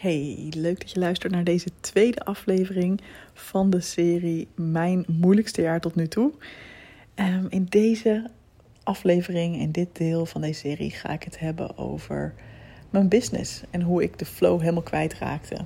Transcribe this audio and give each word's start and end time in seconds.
Hey, 0.00 0.52
leuk 0.56 0.80
dat 0.80 0.90
je 0.90 0.98
luistert 0.98 1.32
naar 1.32 1.44
deze 1.44 1.70
tweede 1.80 2.24
aflevering 2.24 3.00
van 3.32 3.70
de 3.70 3.80
serie 3.80 4.48
Mijn 4.54 5.04
moeilijkste 5.06 5.62
jaar 5.62 5.80
tot 5.80 5.94
nu 5.94 6.08
toe. 6.08 6.32
Um, 7.14 7.46
in 7.48 7.64
deze 7.64 8.30
aflevering, 8.82 9.56
in 9.56 9.72
dit 9.72 9.96
deel 9.96 10.26
van 10.26 10.40
deze 10.40 10.60
serie, 10.60 10.90
ga 10.90 11.08
ik 11.08 11.22
het 11.22 11.38
hebben 11.38 11.78
over 11.78 12.34
mijn 12.90 13.08
business 13.08 13.62
en 13.70 13.82
hoe 13.82 14.02
ik 14.02 14.18
de 14.18 14.24
flow 14.24 14.60
helemaal 14.60 14.82
kwijtraakte. 14.82 15.56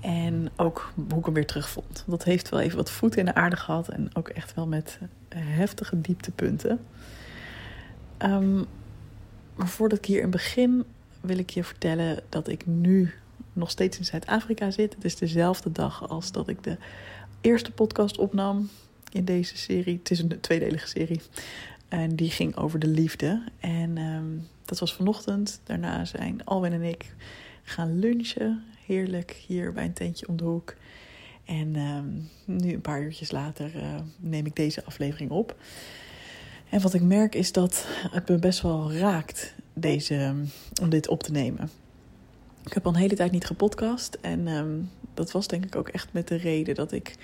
En 0.00 0.50
ook 0.56 0.92
hoe 1.08 1.18
ik 1.18 1.24
hem 1.24 1.34
weer 1.34 1.46
terugvond. 1.46 2.04
Dat 2.06 2.24
heeft 2.24 2.48
wel 2.48 2.60
even 2.60 2.76
wat 2.76 2.90
voeten 2.90 3.18
in 3.18 3.24
de 3.24 3.34
aarde 3.34 3.56
gehad 3.56 3.88
en 3.88 4.10
ook 4.12 4.28
echt 4.28 4.54
wel 4.54 4.66
met 4.66 4.98
heftige 5.34 6.00
dieptepunten. 6.00 6.80
Um, 8.18 8.64
maar 9.54 9.68
voordat 9.68 9.98
ik 9.98 10.04
hier 10.04 10.22
in 10.22 10.30
begin, 10.30 10.84
wil 11.20 11.38
ik 11.38 11.50
je 11.50 11.64
vertellen 11.64 12.20
dat 12.28 12.48
ik 12.48 12.66
nu 12.66 13.14
nog 13.58 13.70
steeds 13.70 13.98
in 13.98 14.04
Zuid-Afrika 14.04 14.70
zit. 14.70 14.94
Het 14.94 15.04
is 15.04 15.16
dezelfde 15.16 15.72
dag 15.72 16.08
als 16.08 16.32
dat 16.32 16.48
ik 16.48 16.62
de 16.62 16.76
eerste 17.40 17.72
podcast 17.72 18.18
opnam 18.18 18.70
in 19.12 19.24
deze 19.24 19.56
serie. 19.56 19.98
Het 19.98 20.10
is 20.10 20.18
een 20.18 20.40
tweedelige 20.40 20.88
serie. 20.88 21.20
En 21.88 22.16
die 22.16 22.30
ging 22.30 22.56
over 22.56 22.78
de 22.78 22.86
liefde. 22.86 23.42
En 23.60 23.98
um, 23.98 24.46
dat 24.64 24.78
was 24.78 24.94
vanochtend. 24.94 25.60
Daarna 25.64 26.04
zijn 26.04 26.44
Alwin 26.44 26.72
en 26.72 26.82
ik 26.82 27.14
gaan 27.62 27.98
lunchen. 27.98 28.64
Heerlijk 28.86 29.42
hier 29.46 29.72
bij 29.72 29.84
een 29.84 29.92
tentje 29.92 30.28
om 30.28 30.36
de 30.36 30.44
hoek. 30.44 30.74
En 31.44 31.76
um, 31.76 32.28
nu 32.44 32.72
een 32.72 32.80
paar 32.80 33.02
uurtjes 33.02 33.30
later 33.30 33.76
uh, 33.76 33.94
neem 34.16 34.46
ik 34.46 34.56
deze 34.56 34.84
aflevering 34.84 35.30
op. 35.30 35.56
En 36.68 36.80
wat 36.80 36.94
ik 36.94 37.02
merk 37.02 37.34
is 37.34 37.52
dat 37.52 37.86
het 38.10 38.28
me 38.28 38.38
best 38.38 38.60
wel 38.60 38.92
raakt 38.92 39.54
deze, 39.74 40.34
om 40.82 40.88
dit 40.88 41.08
op 41.08 41.22
te 41.22 41.32
nemen. 41.32 41.70
Ik 42.68 42.74
heb 42.74 42.86
al 42.86 42.92
een 42.92 42.98
hele 42.98 43.14
tijd 43.14 43.32
niet 43.32 43.46
gepodcast. 43.46 44.18
En 44.20 44.46
um, 44.48 44.90
dat 45.14 45.30
was 45.30 45.46
denk 45.46 45.64
ik 45.64 45.76
ook 45.76 45.88
echt 45.88 46.12
met 46.12 46.28
de 46.28 46.36
reden 46.36 46.74
dat 46.74 46.92
ik 46.92 47.16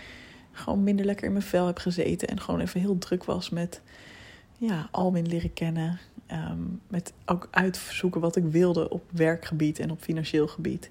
gewoon 0.53 0.83
minder 0.83 1.05
lekker 1.05 1.27
in 1.27 1.33
mijn 1.33 1.45
vel 1.45 1.67
heb 1.67 1.79
gezeten. 1.79 2.29
En 2.29 2.41
gewoon 2.41 2.61
even 2.61 2.81
heel 2.81 2.99
druk 2.99 3.25
was 3.25 3.51
met 3.51 3.81
ja, 4.59 4.89
Alwin 4.91 5.27
leren 5.27 5.53
kennen. 5.53 5.99
Um, 6.33 6.81
met 6.89 7.13
ook 7.27 7.49
uitzoeken 7.51 8.21
wat 8.21 8.37
ik 8.37 8.45
wilde 8.45 8.89
op 8.89 9.03
werkgebied 9.11 9.79
en 9.79 9.91
op 9.91 10.01
financieel 10.01 10.47
gebied. 10.47 10.91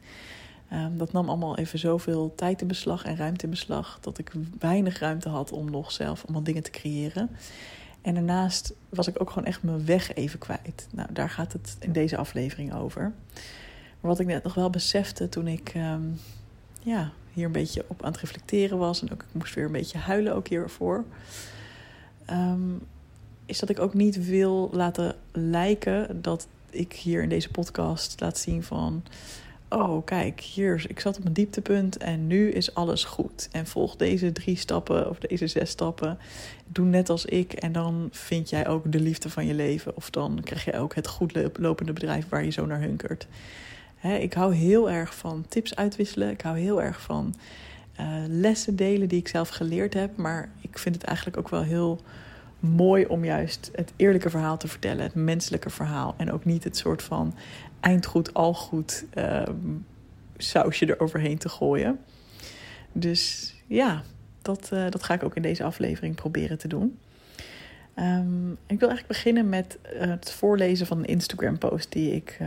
Um, 0.73 0.98
dat 0.98 1.12
nam 1.12 1.30
allemaal 1.30 1.58
even 1.58 1.80
zoveel 1.80 2.34
tijd 2.36 2.62
in 2.62 2.67
beslag 2.67 3.04
en 3.04 3.16
ruimte 3.16 3.44
in 3.44 3.50
beslag. 3.50 3.98
Dat 4.02 4.17
ik 4.17 4.32
weinig 4.60 5.00
ruimte 5.00 5.30
had 5.30 5.52
om 5.52 5.72
nog 5.72 5.92
zelf 5.92 6.23
allemaal 6.23 6.44
dingen 6.44 6.64
te 6.64 6.72
creëren. 6.72 7.30
En 8.02 8.14
daarnaast 8.14 8.73
was 8.90 9.08
ik 9.08 9.22
ook 9.22 9.30
gewoon 9.30 9.48
echt 9.48 9.64
mijn 9.64 9.86
weg 9.86 10.14
even 10.14 10.40
kwijt. 10.40 10.88
Nou, 10.92 11.14
daar 11.14 11.30
gaat 11.30 11.54
het 11.54 11.78
in 11.80 11.92
deze 11.92 12.17
aflevering 12.17 12.73
over. 12.73 13.14
Wat 14.04 14.20
ik 14.20 14.28
net 14.28 14.44
nog 14.44 14.54
wel 14.54 14.70
besefte 14.70 15.30
toen 15.30 15.48
ik 15.48 15.73
um, 15.76 16.20
ja, 16.82 17.12
hier 17.34 17.46
een 17.46 17.52
beetje 17.52 17.86
op 17.88 18.04
aan 18.04 18.12
het 18.12 18.22
reflecteren 18.22 18.78
was. 18.78 19.02
En 19.02 19.12
ook 19.12 19.22
ik 19.22 19.28
moest 19.32 19.54
weer 19.54 19.66
een 19.66 19.72
beetje 19.72 19.98
huilen 19.98 20.36
ook 20.36 20.48
hiervoor. 20.48 21.04
Um, 22.30 22.82
is 23.45 23.60
dat 23.60 23.70
ik 23.70 23.80
ook 23.80 23.94
niet 23.94 24.26
wil 24.26 24.70
laten 24.73 25.16
lijken 25.32 26.22
dat 26.22 26.48
ik 26.70 26.94
hier 26.94 27.23
in 27.23 27.30
deze 27.30 27.50
podcast 27.50 28.20
laat 28.20 28.38
zien 28.38 28.64
van 28.64 29.04
oh 29.70 30.06
kijk, 30.06 30.40
hier, 30.40 30.86
ik 30.88 31.00
zat 31.00 31.17
op 31.17 31.26
een 31.26 31.34
dieptepunt 31.34 31.98
en 31.98 32.28
nu 32.28 32.52
is 32.52 32.76
alles 32.76 33.04
goed. 33.04 33.50
En 33.52 33.67
volg 33.67 33.95
deze 33.95 34.32
drie 34.32 34.58
stappen 34.58 35.10
of 35.10 35.20
deze 35.20 35.48
zes 35.48 35.70
stappen. 35.70 36.17
Doe 36.66 36.86
net 36.86 37.10
als 37.10 37.26
ik 37.26 37.54
en 37.54 37.72
dan 37.72 38.10
vind 38.12 38.50
jij 38.50 38.67
ook 38.67 38.92
de 38.92 39.00
liefde 39.00 39.30
van 39.30 39.45
je 39.45 39.54
leven. 39.54 39.95
Of 39.95 40.10
dan 40.10 40.40
krijg 40.44 40.66
je 40.66 40.78
ook 40.78 40.95
het 40.95 41.08
goed 41.08 41.58
lopende 41.60 41.94
bedrijf 41.94 42.30
waar 42.30 42.44
je 42.44 42.52
zo 42.52 42.66
naar 42.66 42.82
hunkert. 42.82 43.28
Ik 44.04 44.34
hou 44.34 44.54
heel 44.56 44.90
erg 44.90 45.16
van 45.16 45.46
tips 45.48 45.76
uitwisselen. 45.76 46.30
Ik 46.30 46.42
hou 46.42 46.59
heel 46.59 46.82
erg 46.82 47.02
van 47.02 47.34
uh, 48.00 48.08
lessen 48.28 48.76
delen 48.76 49.08
die 49.08 49.20
ik 49.20 49.28
zelf 49.28 49.50
geleerd 49.50 49.94
heb. 49.94 50.18
Maar 50.18 50.50
ik 50.62 50.78
vind 50.78 50.95
het 50.95 51.04
eigenlijk 51.04 51.38
ook 51.38 51.50
wel 51.50 51.64
heel 51.64 52.02
mooi 52.60 53.05
om 53.05 53.26
juist 53.26 53.72
het 53.76 53.94
eerlijke 53.95 54.30
verhaal 54.30 54.58
te 54.58 54.67
vertellen, 54.67 55.04
het 55.04 55.16
menselijke 55.16 55.70
verhaal. 55.70 56.14
En 56.17 56.32
ook 56.32 56.45
niet 56.45 56.64
het 56.64 56.77
soort 56.77 57.02
van 57.02 57.36
eindgoed, 57.80 58.33
al 58.33 58.54
goed 58.54 59.05
uh, 59.17 59.44
sausje 60.38 60.89
eroverheen 60.89 61.38
te 61.38 61.50
gooien. 61.50 62.00
Dus 62.92 63.54
ja, 63.67 64.04
dat, 64.42 64.70
uh, 64.73 64.89
dat 64.89 65.04
ga 65.04 65.14
ik 65.14 65.23
ook 65.23 65.36
in 65.36 65.42
deze 65.42 65.64
aflevering 65.64 66.16
proberen 66.16 66.58
te 66.58 66.67
doen. 66.67 67.00
Um, 68.00 68.52
ik 68.52 68.80
wil 68.80 68.89
eigenlijk 68.89 69.08
beginnen 69.08 69.50
met 69.50 69.77
het 69.83 70.32
voorlezen 70.32 70.88
van 70.88 70.98
een 70.98 71.06
Instagram-post 71.06 71.92
die 71.92 72.11
ik 72.11 72.39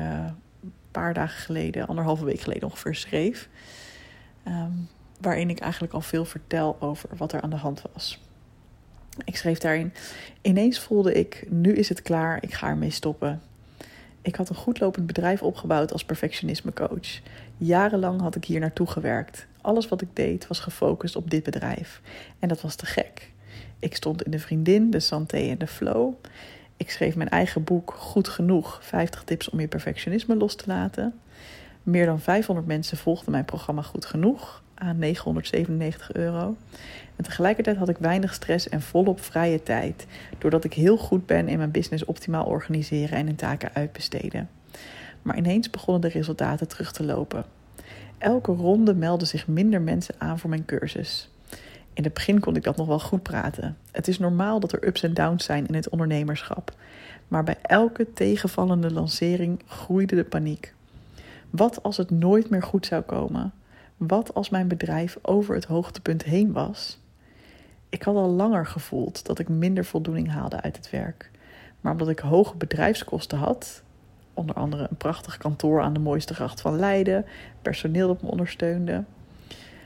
paar 1.00 1.14
dagen 1.14 1.40
geleden, 1.40 1.86
anderhalve 1.86 2.24
week 2.24 2.40
geleden 2.40 2.68
ongeveer, 2.68 2.94
schreef. 2.94 3.48
Um, 4.48 4.88
waarin 5.20 5.50
ik 5.50 5.58
eigenlijk 5.58 5.92
al 5.92 6.00
veel 6.00 6.24
vertel 6.24 6.76
over 6.80 7.08
wat 7.16 7.32
er 7.32 7.40
aan 7.40 7.50
de 7.50 7.56
hand 7.56 7.82
was. 7.92 8.20
Ik 9.24 9.36
schreef 9.36 9.58
daarin: 9.58 9.92
Ineens 10.42 10.80
voelde 10.80 11.12
ik, 11.12 11.46
nu 11.48 11.72
is 11.72 11.88
het 11.88 12.02
klaar, 12.02 12.42
ik 12.42 12.54
ga 12.54 12.68
ermee 12.68 12.90
stoppen. 12.90 13.40
Ik 14.22 14.36
had 14.36 14.48
een 14.48 14.56
goedlopend 14.56 15.06
bedrijf 15.06 15.42
opgebouwd 15.42 15.92
als 15.92 16.04
perfectionisme 16.04 16.72
coach. 16.72 17.20
Jarenlang 17.56 18.20
had 18.20 18.34
ik 18.34 18.44
hier 18.44 18.60
naartoe 18.60 18.86
gewerkt. 18.86 19.46
Alles 19.60 19.88
wat 19.88 20.00
ik 20.00 20.08
deed 20.12 20.46
was 20.46 20.60
gefocust 20.60 21.16
op 21.16 21.30
dit 21.30 21.42
bedrijf. 21.42 22.00
En 22.38 22.48
dat 22.48 22.60
was 22.60 22.74
te 22.74 22.86
gek. 22.86 23.32
Ik 23.78 23.96
stond 23.96 24.22
in 24.22 24.30
de 24.30 24.38
vriendin, 24.38 24.90
de 24.90 25.00
santé 25.00 25.36
en 25.36 25.58
de 25.58 25.66
flow. 25.66 26.14
Ik 26.76 26.90
schreef 26.90 27.16
mijn 27.16 27.28
eigen 27.28 27.64
boek 27.64 27.94
Goed 27.96 28.28
Genoeg: 28.28 28.78
50 28.82 29.24
tips 29.24 29.50
om 29.50 29.60
je 29.60 29.68
perfectionisme 29.68 30.36
los 30.36 30.54
te 30.54 30.64
laten. 30.66 31.14
Meer 31.82 32.06
dan 32.06 32.20
500 32.20 32.66
mensen 32.66 32.96
volgden 32.96 33.30
mijn 33.32 33.44
programma 33.44 33.82
Goed 33.82 34.04
Genoeg 34.04 34.62
aan 34.74 34.98
997 34.98 36.12
euro. 36.12 36.56
En 37.16 37.24
tegelijkertijd 37.24 37.76
had 37.76 37.88
ik 37.88 37.98
weinig 37.98 38.34
stress 38.34 38.68
en 38.68 38.82
volop 38.82 39.20
vrije 39.20 39.62
tijd, 39.62 40.06
doordat 40.38 40.64
ik 40.64 40.72
heel 40.72 40.96
goed 40.96 41.26
ben 41.26 41.48
in 41.48 41.58
mijn 41.58 41.70
business 41.70 42.04
optimaal 42.04 42.44
organiseren 42.44 43.18
en 43.18 43.28
in 43.28 43.36
taken 43.36 43.70
uitbesteden. 43.72 44.48
Maar 45.22 45.36
ineens 45.36 45.70
begonnen 45.70 46.02
de 46.02 46.08
resultaten 46.08 46.68
terug 46.68 46.92
te 46.92 47.04
lopen. 47.04 47.44
Elke 48.18 48.52
ronde 48.52 48.94
meldden 48.94 49.28
zich 49.28 49.46
minder 49.46 49.80
mensen 49.80 50.14
aan 50.18 50.38
voor 50.38 50.50
mijn 50.50 50.64
cursus. 50.64 51.30
In 51.96 52.04
het 52.04 52.14
begin 52.14 52.40
kon 52.40 52.56
ik 52.56 52.62
dat 52.62 52.76
nog 52.76 52.86
wel 52.86 53.00
goed 53.00 53.22
praten. 53.22 53.76
Het 53.90 54.08
is 54.08 54.18
normaal 54.18 54.60
dat 54.60 54.72
er 54.72 54.86
ups 54.86 55.02
en 55.02 55.14
downs 55.14 55.44
zijn 55.44 55.66
in 55.66 55.74
het 55.74 55.88
ondernemerschap. 55.88 56.74
Maar 57.28 57.44
bij 57.44 57.56
elke 57.62 58.12
tegenvallende 58.12 58.92
lancering 58.92 59.62
groeide 59.66 60.14
de 60.14 60.24
paniek. 60.24 60.74
Wat 61.50 61.82
als 61.82 61.96
het 61.96 62.10
nooit 62.10 62.50
meer 62.50 62.62
goed 62.62 62.86
zou 62.86 63.02
komen? 63.02 63.52
Wat 63.96 64.34
als 64.34 64.48
mijn 64.48 64.68
bedrijf 64.68 65.18
over 65.22 65.54
het 65.54 65.64
hoogtepunt 65.64 66.24
heen 66.24 66.52
was? 66.52 66.98
Ik 67.88 68.02
had 68.02 68.16
al 68.16 68.30
langer 68.30 68.66
gevoeld 68.66 69.26
dat 69.26 69.38
ik 69.38 69.48
minder 69.48 69.84
voldoening 69.84 70.30
haalde 70.30 70.60
uit 70.60 70.76
het 70.76 70.90
werk. 70.90 71.30
Maar 71.80 71.92
omdat 71.92 72.08
ik 72.08 72.18
hoge 72.18 72.56
bedrijfskosten 72.56 73.38
had, 73.38 73.82
onder 74.34 74.54
andere 74.56 74.86
een 74.90 74.96
prachtig 74.96 75.36
kantoor 75.36 75.80
aan 75.80 75.92
de 75.92 76.00
mooiste 76.00 76.34
gracht 76.34 76.60
van 76.60 76.78
Leiden, 76.78 77.24
personeel 77.62 78.08
dat 78.08 78.22
me 78.22 78.30
ondersteunde, 78.30 79.04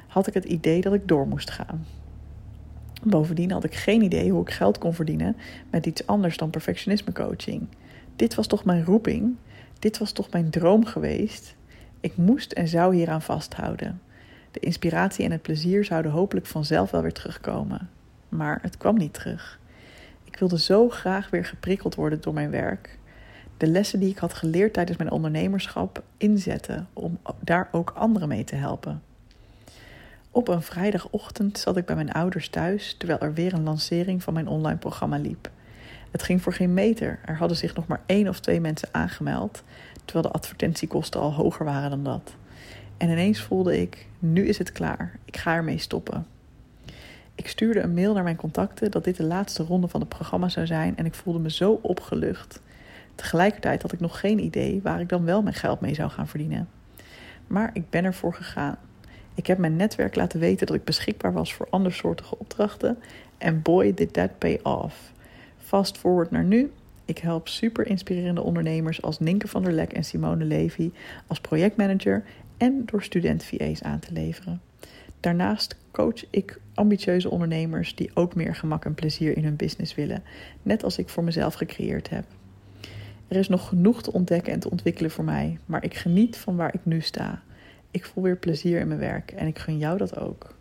had 0.07 0.27
ik 0.27 0.35
het 0.35 0.45
idee 0.45 0.81
dat 0.81 0.95
ik 0.95 1.09
door 1.09 1.29
moest 1.29 1.51
gaan. 1.51 1.87
Bovendien 3.03 3.51
had 3.51 3.65
ik 3.65 3.75
geen 3.75 4.03
idee 4.03 4.31
hoe 4.31 4.43
ik 4.43 4.51
geld 4.51 4.79
kon 4.79 4.95
verdienen 4.95 5.37
met 5.71 5.87
iets 5.87 6.07
anders 6.07 6.37
dan 6.37 6.51
perfectionisme 6.51 7.13
coaching. 7.13 7.67
Dit 8.17 8.35
was 8.35 8.47
toch 8.47 8.65
mijn 8.65 8.85
roeping? 8.85 9.37
Dit 9.79 9.99
was 9.99 10.13
toch 10.13 10.31
mijn 10.31 10.51
droom 10.51 10.85
geweest? 10.85 11.57
Ik 12.01 12.17
moest 12.17 12.53
en 12.53 12.69
zou 12.69 12.95
hieraan 12.95 13.23
vasthouden. 13.23 14.01
De 14.51 14.61
inspiratie 14.61 15.25
en 15.25 15.31
het 15.31 15.43
plezier 15.43 15.85
zouden 15.85 16.13
hopelijk 16.13 16.47
vanzelf 16.47 16.91
wel 16.91 17.03
weer 17.03 17.13
terugkomen. 17.13 17.91
Maar 18.29 18.59
het 18.63 18.77
kwam 18.77 18.97
niet 18.97 19.15
terug. 19.15 19.59
Ik 20.25 20.37
wilde 20.39 20.59
zo 20.59 20.89
graag 20.89 21.31
weer 21.31 21.45
geprikkeld 21.45 21.95
worden 21.95 22.21
door 22.21 22.35
mijn 22.35 22.51
werk. 22.51 22.99
De 23.57 23.67
lessen 23.67 24.01
die 24.01 24.11
ik 24.11 24.19
had 24.19 24.35
geleerd 24.35 24.73
tijdens 24.73 24.99
mijn 24.99 25.11
ondernemerschap 25.11 26.03
inzetten 26.17 26.89
om 26.93 27.19
daar 27.41 27.69
ook 27.73 27.91
anderen 27.91 28.29
mee 28.29 28.45
te 28.45 28.55
helpen. 28.55 29.03
Op 30.33 30.49
een 30.49 30.63
vrijdagochtend 30.63 31.59
zat 31.59 31.77
ik 31.77 31.85
bij 31.85 31.95
mijn 31.95 32.13
ouders 32.13 32.49
thuis 32.49 32.95
terwijl 32.99 33.21
er 33.21 33.35
weer 33.35 33.53
een 33.53 33.63
lancering 33.63 34.23
van 34.23 34.35
mijn 34.35 34.49
online 34.49 34.79
programma 34.79 35.19
liep. 35.19 35.51
Het 36.11 36.23
ging 36.23 36.43
voor 36.43 36.53
geen 36.53 36.75
meter. 36.75 37.19
Er 37.25 37.37
hadden 37.37 37.57
zich 37.57 37.75
nog 37.75 37.87
maar 37.87 38.01
één 38.07 38.29
of 38.29 38.41
twee 38.41 38.61
mensen 38.61 38.89
aangemeld, 38.93 39.63
terwijl 40.05 40.27
de 40.27 40.39
advertentiekosten 40.39 41.21
al 41.21 41.33
hoger 41.33 41.65
waren 41.65 41.91
dan 41.91 42.05
dat. 42.05 42.35
En 42.97 43.11
ineens 43.11 43.41
voelde 43.41 43.81
ik: 43.81 44.07
nu 44.19 44.47
is 44.47 44.59
het 44.59 44.73
klaar. 44.73 45.19
Ik 45.25 45.37
ga 45.37 45.55
ermee 45.55 45.79
stoppen. 45.79 46.27
Ik 47.35 47.49
stuurde 47.49 47.81
een 47.81 47.95
mail 47.95 48.15
naar 48.15 48.23
mijn 48.23 48.37
contacten 48.37 48.91
dat 48.91 49.05
dit 49.05 49.17
de 49.17 49.25
laatste 49.25 49.63
ronde 49.63 49.89
van 49.89 50.01
het 50.01 50.09
programma 50.09 50.49
zou 50.49 50.67
zijn 50.67 50.97
en 50.97 51.07
ik 51.07 51.15
voelde 51.15 51.39
me 51.39 51.51
zo 51.51 51.79
opgelucht. 51.83 52.61
Tegelijkertijd 53.15 53.83
had 53.83 53.93
ik 53.93 54.01
nog 54.01 54.21
geen 54.21 54.39
idee 54.39 54.81
waar 54.83 55.01
ik 55.01 55.09
dan 55.09 55.25
wel 55.25 55.43
mijn 55.43 55.55
geld 55.55 55.81
mee 55.81 55.95
zou 55.95 56.11
gaan 56.11 56.29
verdienen. 56.29 56.69
Maar 57.47 57.71
ik 57.73 57.91
ben 57.91 58.05
ervoor 58.05 58.35
gegaan. 58.35 58.77
Ik 59.41 59.47
heb 59.47 59.59
mijn 59.59 59.77
netwerk 59.77 60.15
laten 60.15 60.41
weten 60.41 60.67
dat 60.67 60.77
ik 60.77 60.85
beschikbaar 60.85 61.33
was 61.33 61.55
voor 61.55 61.67
andersoortige 61.71 62.39
opdrachten 62.39 62.99
en 63.39 63.63
boy 63.63 63.95
did 63.95 64.13
that 64.13 64.39
pay 64.39 64.61
off. 64.63 65.13
Fast 65.59 65.99
forward 65.99 66.31
naar 66.31 66.45
nu. 66.45 66.73
Ik 67.05 67.19
help 67.19 67.49
super 67.49 67.87
inspirerende 67.87 68.43
ondernemers 68.43 69.03
als 69.03 69.19
Ninke 69.19 69.49
van 69.49 69.63
der 69.63 69.73
Lek 69.73 69.93
en 69.93 70.05
Simone 70.05 70.45
Levy 70.45 70.91
als 71.27 71.41
projectmanager 71.41 72.25
en 72.57 72.83
door 72.87 73.03
student 73.03 73.45
VA's 73.45 73.83
aan 73.83 73.99
te 73.99 74.13
leveren. 74.13 74.61
Daarnaast 75.21 75.77
coach 75.91 76.25
ik 76.31 76.61
ambitieuze 76.75 77.31
ondernemers 77.31 77.95
die 77.95 78.11
ook 78.15 78.35
meer 78.35 78.55
gemak 78.55 78.85
en 78.85 78.95
plezier 78.95 79.37
in 79.37 79.45
hun 79.45 79.57
business 79.57 79.95
willen, 79.95 80.23
net 80.63 80.85
als 80.85 80.99
ik 80.99 81.09
voor 81.09 81.25
mezelf 81.25 81.55
gecreëerd 81.55 82.11
heb. 82.11 82.25
Er 83.29 83.37
is 83.37 83.49
nog 83.49 83.69
genoeg 83.69 84.03
te 84.03 84.13
ontdekken 84.13 84.53
en 84.53 84.61
te 84.61 84.71
ontwikkelen 84.71 85.11
voor 85.11 85.25
mij, 85.25 85.59
maar 85.67 85.85
ik 85.85 85.95
geniet 85.95 86.37
van 86.37 86.57
waar 86.57 86.75
ik 86.75 86.85
nu 86.85 87.01
sta. 87.01 87.43
Ik 87.91 88.05
voel 88.05 88.25
weer 88.25 88.37
plezier 88.37 88.81
in 88.81 88.89
mijn 88.89 89.01
werk 89.01 89.31
en 89.31 89.47
ik 89.47 89.59
gun 89.59 89.79
jou 89.79 89.99
dat 89.99 90.19
ook. 90.19 90.55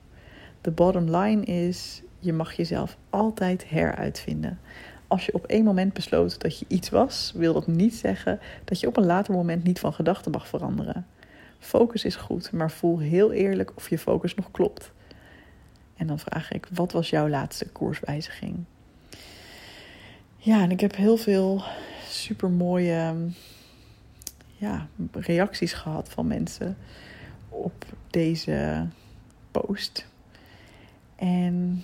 De 0.62 0.72
bottom 0.72 1.16
line 1.16 1.44
is: 1.44 2.02
je 2.20 2.34
mag 2.34 2.54
jezelf 2.54 2.98
altijd 3.10 3.70
heruitvinden. 3.70 4.60
Als 5.08 5.26
je 5.26 5.34
op 5.34 5.46
één 5.46 5.64
moment 5.64 5.94
besloot 5.94 6.42
dat 6.42 6.60
je 6.60 6.66
iets 6.68 6.90
was, 6.90 7.32
wil 7.36 7.54
dat 7.54 7.68
niet 7.68 7.96
zeggen 7.96 8.40
dat 8.64 8.80
je 8.80 8.88
op 8.88 8.98
een 8.98 9.06
later 9.06 9.34
moment 9.34 9.64
niet 9.64 9.80
van 9.80 9.94
gedachten 9.94 10.32
mag 10.32 10.48
veranderen. 10.48 11.08
Focus 11.60 12.06
is 12.06 12.16
goed, 12.16 12.52
maar 12.52 12.72
voel 12.72 13.00
heel 13.00 13.32
eerlijk 13.32 13.72
of 13.76 13.90
je 13.90 13.98
focus 13.98 14.36
nog 14.36 14.52
klopt. 14.52 14.92
En 15.96 16.08
dan 16.08 16.20
vraag 16.20 16.52
ik: 16.52 16.68
wat 16.74 16.92
was 16.92 17.10
jouw 17.10 17.30
laatste 17.30 17.70
koerswijziging? 17.70 18.58
Ja, 20.38 20.62
en 20.62 20.72
ik 20.72 20.80
heb 20.80 20.96
heel 20.96 21.18
veel 21.18 21.64
super 22.08 22.50
mooie 22.50 23.16
ja, 24.56 24.88
reacties 25.12 25.74
gehad 25.74 26.10
van 26.10 26.28
mensen 26.28 26.78
op 27.64 27.86
deze 28.10 28.88
post. 29.52 30.08
En 31.16 31.84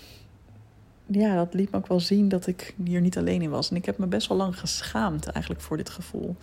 ja, 1.06 1.36
dat 1.36 1.54
liet 1.54 1.72
me 1.72 1.78
ook 1.78 1.88
wel 1.88 2.00
zien 2.00 2.30
dat 2.30 2.48
ik 2.48 2.74
hier 2.84 3.02
niet 3.02 3.18
alleen 3.18 3.42
in 3.42 3.50
was. 3.50 3.70
En 3.70 3.76
ik 3.76 3.86
heb 3.86 3.98
me 3.98 4.06
best 4.06 4.28
wel 4.28 4.38
lang 4.38 4.60
geschaamd 4.60 5.28
eigenlijk 5.28 5.64
voor 5.64 5.78
dit 5.78 5.90
gevoel. 5.90 6.36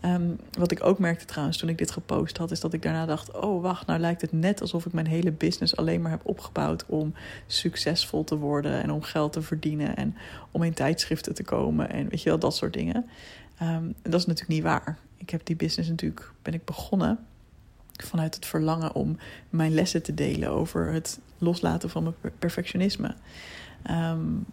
Ehm, 0.00 0.30
wat 0.58 0.70
ik 0.70 0.84
ook 0.84 0.98
merkte 0.98 1.24
trouwens 1.24 1.58
toen 1.58 1.68
ik 1.68 1.78
dit 1.78 1.90
gepost 1.90 2.36
had, 2.36 2.50
is 2.50 2.60
dat 2.60 2.72
ik 2.72 2.82
daarna 2.82 3.06
dacht: 3.06 3.36
oh 3.36 3.62
wacht, 3.62 3.86
nou 3.86 4.00
lijkt 4.00 4.20
het 4.20 4.32
net 4.32 4.60
alsof 4.60 4.86
ik 4.86 4.92
mijn 4.92 5.06
hele 5.06 5.32
business 5.32 5.76
alleen 5.76 6.02
maar 6.02 6.10
heb 6.10 6.26
opgebouwd 6.26 6.86
om 6.86 7.14
succesvol 7.46 8.24
te 8.24 8.36
worden 8.36 8.82
en 8.82 8.90
om 8.90 9.02
geld 9.02 9.32
te 9.32 9.42
verdienen 9.42 9.96
en 9.96 10.16
om 10.50 10.62
in 10.62 10.74
tijdschriften 10.74 11.34
te 11.34 11.42
komen 11.42 11.90
en 11.90 12.08
weet 12.08 12.22
je 12.22 12.28
wel, 12.28 12.38
dat 12.38 12.56
soort 12.56 12.72
dingen. 12.72 12.96
Um, 13.62 13.94
en 14.02 14.10
dat 14.10 14.20
is 14.20 14.26
natuurlijk 14.26 14.54
niet 14.54 14.62
waar. 14.62 14.98
Ik 15.16 15.30
heb 15.30 15.46
die 15.46 15.56
business 15.56 15.88
natuurlijk, 15.88 16.32
ben 16.42 16.54
ik 16.54 16.64
begonnen 16.64 17.18
vanuit 18.02 18.34
het 18.34 18.46
verlangen 18.46 18.94
om 18.94 19.18
mijn 19.50 19.74
lessen 19.74 20.02
te 20.02 20.14
delen 20.14 20.50
over 20.50 20.92
het 20.92 21.20
loslaten 21.38 21.90
van 21.90 22.02
mijn 22.02 22.34
perfectionisme. 22.38 23.14
Um, 23.90 24.44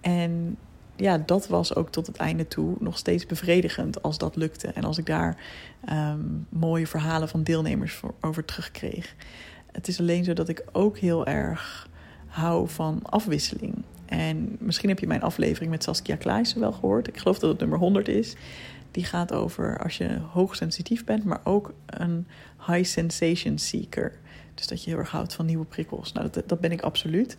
en 0.00 0.56
ja, 0.96 1.18
dat 1.18 1.48
was 1.48 1.74
ook 1.74 1.90
tot 1.90 2.06
het 2.06 2.16
einde 2.16 2.48
toe 2.48 2.76
nog 2.78 2.98
steeds 2.98 3.26
bevredigend 3.26 4.02
als 4.02 4.18
dat 4.18 4.36
lukte. 4.36 4.68
En 4.68 4.84
als 4.84 4.98
ik 4.98 5.06
daar 5.06 5.36
um, 5.92 6.46
mooie 6.48 6.86
verhalen 6.86 7.28
van 7.28 7.42
deelnemers 7.42 7.92
voor, 7.92 8.14
over 8.20 8.44
terugkreeg. 8.44 9.14
Het 9.72 9.88
is 9.88 10.00
alleen 10.00 10.24
zo 10.24 10.32
dat 10.32 10.48
ik 10.48 10.64
ook 10.72 10.98
heel 10.98 11.26
erg 11.26 11.88
hou 12.26 12.68
van 12.68 13.00
afwisseling. 13.02 13.74
En 14.06 14.56
misschien 14.58 14.88
heb 14.88 14.98
je 14.98 15.06
mijn 15.06 15.22
aflevering 15.22 15.70
met 15.70 15.82
Saskia 15.82 16.16
Kluijsen 16.16 16.60
wel 16.60 16.72
gehoord. 16.72 17.08
Ik 17.08 17.18
geloof 17.18 17.38
dat 17.38 17.50
het 17.50 17.60
nummer 17.60 17.78
100 17.78 18.08
is. 18.08 18.36
Die 18.90 19.04
gaat 19.04 19.32
over 19.32 19.78
als 19.78 19.96
je 19.96 20.18
hoogsensitief 20.32 21.04
bent, 21.04 21.24
maar 21.24 21.40
ook 21.44 21.72
een 21.86 22.26
high 22.66 22.84
sensation 22.84 23.58
seeker. 23.58 24.18
Dus 24.54 24.66
dat 24.66 24.84
je 24.84 24.90
heel 24.90 24.98
erg 24.98 25.10
houdt 25.10 25.34
van 25.34 25.46
nieuwe 25.46 25.64
prikkels. 25.64 26.12
Nou, 26.12 26.30
dat, 26.30 26.48
dat 26.48 26.60
ben 26.60 26.72
ik 26.72 26.82
absoluut. 26.82 27.36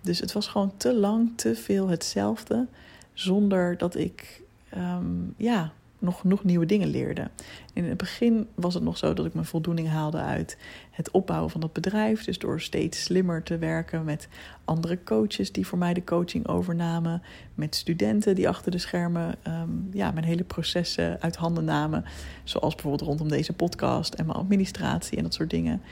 Dus 0.00 0.18
het 0.18 0.32
was 0.32 0.46
gewoon 0.46 0.72
te 0.76 0.94
lang, 0.94 1.32
te 1.36 1.54
veel 1.54 1.88
hetzelfde. 1.88 2.66
Zonder 3.12 3.78
dat 3.78 3.96
ik 3.96 4.42
um, 4.76 5.34
ja, 5.36 5.72
nog 6.02 6.20
genoeg 6.20 6.44
nieuwe 6.44 6.66
dingen 6.66 6.88
leerde. 6.88 7.30
In 7.72 7.84
het 7.84 7.96
begin 7.96 8.48
was 8.54 8.74
het 8.74 8.82
nog 8.82 8.96
zo 8.96 9.14
dat 9.14 9.26
ik 9.26 9.34
mijn 9.34 9.46
voldoening 9.46 9.88
haalde 9.88 10.18
uit 10.18 10.58
het 10.90 11.10
opbouwen 11.10 11.50
van 11.50 11.60
dat 11.60 11.72
bedrijf. 11.72 12.24
Dus 12.24 12.38
door 12.38 12.60
steeds 12.60 13.02
slimmer 13.02 13.42
te 13.42 13.58
werken 13.58 14.04
met 14.04 14.28
andere 14.64 14.98
coaches 15.04 15.52
die 15.52 15.66
voor 15.66 15.78
mij 15.78 15.94
de 15.94 16.04
coaching 16.04 16.48
overnamen. 16.48 17.22
Met 17.54 17.74
studenten 17.74 18.34
die 18.34 18.48
achter 18.48 18.70
de 18.70 18.78
schermen 18.78 19.34
um, 19.46 19.88
ja, 19.92 20.10
mijn 20.10 20.24
hele 20.24 20.44
processen 20.44 21.20
uit 21.20 21.36
handen 21.36 21.64
namen. 21.64 22.04
Zoals 22.44 22.74
bijvoorbeeld 22.74 23.08
rondom 23.08 23.28
deze 23.28 23.52
podcast 23.52 24.14
en 24.14 24.26
mijn 24.26 24.38
administratie 24.38 25.16
en 25.16 25.22
dat 25.22 25.34
soort 25.34 25.50
dingen. 25.50 25.82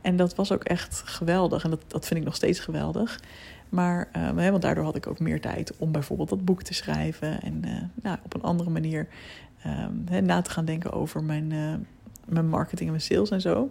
En 0.00 0.16
dat 0.16 0.34
was 0.34 0.52
ook 0.52 0.64
echt 0.64 1.02
geweldig. 1.04 1.64
En 1.64 1.70
dat, 1.70 1.84
dat 1.86 2.06
vind 2.06 2.20
ik 2.20 2.26
nog 2.26 2.34
steeds 2.34 2.60
geweldig. 2.60 3.20
Maar 3.68 4.08
uh, 4.16 4.50
want 4.50 4.62
daardoor 4.62 4.84
had 4.84 4.96
ik 4.96 5.06
ook 5.06 5.18
meer 5.18 5.40
tijd 5.40 5.76
om 5.76 5.92
bijvoorbeeld 5.92 6.28
dat 6.28 6.44
boek 6.44 6.62
te 6.62 6.74
schrijven. 6.74 7.42
En 7.42 7.62
uh, 7.64 7.72
nou, 8.02 8.18
op 8.24 8.34
een 8.34 8.42
andere 8.42 8.70
manier 8.70 9.08
uh, 9.66 10.18
na 10.18 10.42
te 10.42 10.50
gaan 10.50 10.64
denken 10.64 10.92
over 10.92 11.24
mijn, 11.24 11.50
uh, 11.50 11.74
mijn 12.24 12.48
marketing 12.48 12.88
en 12.88 12.94
mijn 12.94 13.00
sales 13.00 13.30
en 13.30 13.40
zo. 13.40 13.70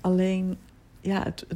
Alleen, 0.00 0.58
ja, 1.00 1.22
het, 1.22 1.46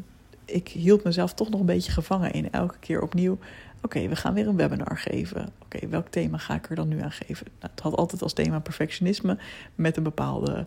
ik 0.45 0.69
hield 0.69 1.05
mezelf 1.05 1.35
toch 1.35 1.51
nog 1.51 1.61
een 1.61 1.67
beetje 1.67 1.93
gevangen 1.93 2.33
in 2.33 2.51
elke 2.53 2.79
keer 2.79 3.03
opnieuw. 3.03 3.39
Oké, 3.83 4.09
we 4.09 4.17
gaan 4.17 4.35
weer 4.35 4.49
een 4.49 4.57
webinar 4.57 4.99
geven. 4.99 5.49
Oké, 5.63 5.89
welk 5.89 6.09
thema 6.09 6.39
ga 6.39 6.55
ik 6.55 6.71
er 6.71 6.77
dan 6.77 6.89
nu 6.89 7.01
aan 7.01 7.13
geven? 7.13 7.47
Nou, 7.61 7.73
het 7.73 7.81
had 7.81 7.97
altijd 7.97 8.23
als 8.23 8.33
thema 8.33 8.59
perfectionisme 8.59 9.39
met 9.75 9.97
een 9.97 10.03
bepaalde 10.03 10.67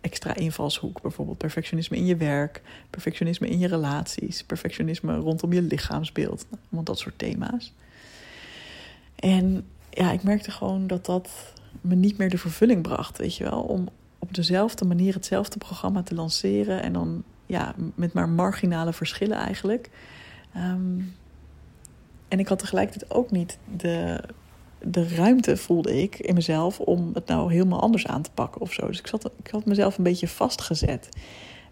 extra 0.00 0.34
invalshoek. 0.34 1.02
Bijvoorbeeld 1.02 1.38
perfectionisme 1.38 1.96
in 1.96 2.06
je 2.06 2.16
werk, 2.16 2.62
perfectionisme 2.90 3.48
in 3.48 3.58
je 3.58 3.68
relaties, 3.68 4.44
perfectionisme 4.44 5.16
rondom 5.16 5.52
je 5.52 5.62
lichaamsbeeld. 5.62 6.46
Want 6.68 6.86
dat 6.86 6.98
soort 6.98 7.18
thema's. 7.18 7.72
En 9.14 9.66
ja, 9.90 10.12
ik 10.12 10.22
merkte 10.22 10.50
gewoon 10.50 10.86
dat 10.86 11.06
dat 11.06 11.52
me 11.84 11.94
niet 11.94 12.18
meer 12.18 12.30
de 12.30 12.38
vervulling 12.38 12.82
bracht, 12.82 13.18
weet 13.18 13.36
je 13.36 13.44
wel. 13.44 13.60
Om 13.60 13.88
op 14.18 14.34
dezelfde 14.34 14.84
manier 14.84 15.14
hetzelfde 15.14 15.58
programma 15.58 16.02
te 16.02 16.14
lanceren 16.14 16.82
en 16.82 16.92
dan 16.92 17.22
ja, 17.46 17.74
met 17.94 18.12
maar 18.12 18.28
marginale 18.28 18.92
verschillen 18.92 19.36
eigenlijk. 19.36 19.90
Um, 20.56 21.14
en 22.28 22.38
ik 22.38 22.48
had 22.48 22.58
tegelijkertijd 22.58 23.14
ook 23.14 23.30
niet 23.30 23.58
de 23.76 24.20
de 24.86 25.08
ruimte 25.08 25.56
voelde 25.56 26.02
ik 26.02 26.18
in 26.18 26.34
mezelf 26.34 26.80
om 26.80 27.10
het 27.14 27.26
nou 27.26 27.52
helemaal 27.52 27.80
anders 27.80 28.06
aan 28.06 28.22
te 28.22 28.30
pakken 28.34 28.60
of 28.60 28.72
zo. 28.72 28.86
Dus 28.86 28.98
ik, 28.98 29.06
zat, 29.06 29.30
ik 29.42 29.50
had 29.50 29.64
mezelf 29.64 29.98
een 29.98 30.04
beetje 30.04 30.28
vastgezet. 30.28 31.08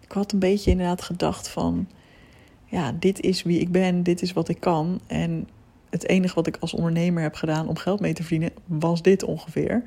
Ik 0.01 0.11
had 0.11 0.31
een 0.31 0.39
beetje 0.39 0.71
inderdaad 0.71 1.01
gedacht 1.01 1.47
van, 1.47 1.87
ja, 2.65 2.91
dit 2.99 3.19
is 3.21 3.43
wie 3.43 3.59
ik 3.59 3.71
ben, 3.71 4.03
dit 4.03 4.21
is 4.21 4.33
wat 4.33 4.49
ik 4.49 4.59
kan. 4.59 4.99
En 5.07 5.47
het 5.93 6.07
enige 6.07 6.35
wat 6.35 6.47
ik 6.47 6.57
als 6.59 6.73
ondernemer 6.73 7.21
heb 7.21 7.35
gedaan 7.35 7.67
om 7.67 7.77
geld 7.77 7.99
mee 7.99 8.13
te 8.13 8.21
verdienen, 8.21 8.51
was 8.65 9.01
dit 9.01 9.23
ongeveer. 9.23 9.83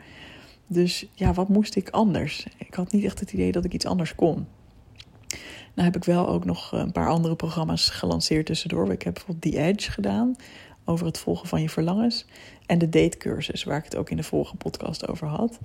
Dus 0.66 1.06
ja, 1.14 1.32
wat 1.32 1.48
moest 1.48 1.76
ik 1.76 1.90
anders? 1.90 2.46
Ik 2.56 2.74
had 2.74 2.92
niet 2.92 3.04
echt 3.04 3.20
het 3.20 3.32
idee 3.32 3.52
dat 3.52 3.64
ik 3.64 3.72
iets 3.72 3.86
anders 3.86 4.14
kon. 4.14 4.46
Nou 5.74 5.88
heb 5.88 5.96
ik 5.96 6.04
wel 6.04 6.28
ook 6.28 6.44
nog 6.44 6.72
een 6.72 6.92
paar 6.92 7.08
andere 7.08 7.36
programma's 7.36 7.88
gelanceerd 7.88 8.46
tussendoor. 8.46 8.92
Ik 8.92 9.02
heb 9.02 9.14
bijvoorbeeld 9.14 9.54
The 9.54 9.60
Edge 9.60 9.90
gedaan 9.90 10.36
over 10.84 11.06
het 11.06 11.18
volgen 11.18 11.48
van 11.48 11.62
je 11.62 11.68
verlangens. 11.68 12.26
En 12.66 12.78
de 12.78 12.88
datecursus, 12.88 13.64
waar 13.64 13.78
ik 13.78 13.84
het 13.84 13.96
ook 13.96 14.10
in 14.10 14.16
de 14.16 14.22
vorige 14.22 14.56
podcast 14.56 15.08
over 15.08 15.26
had. 15.26 15.58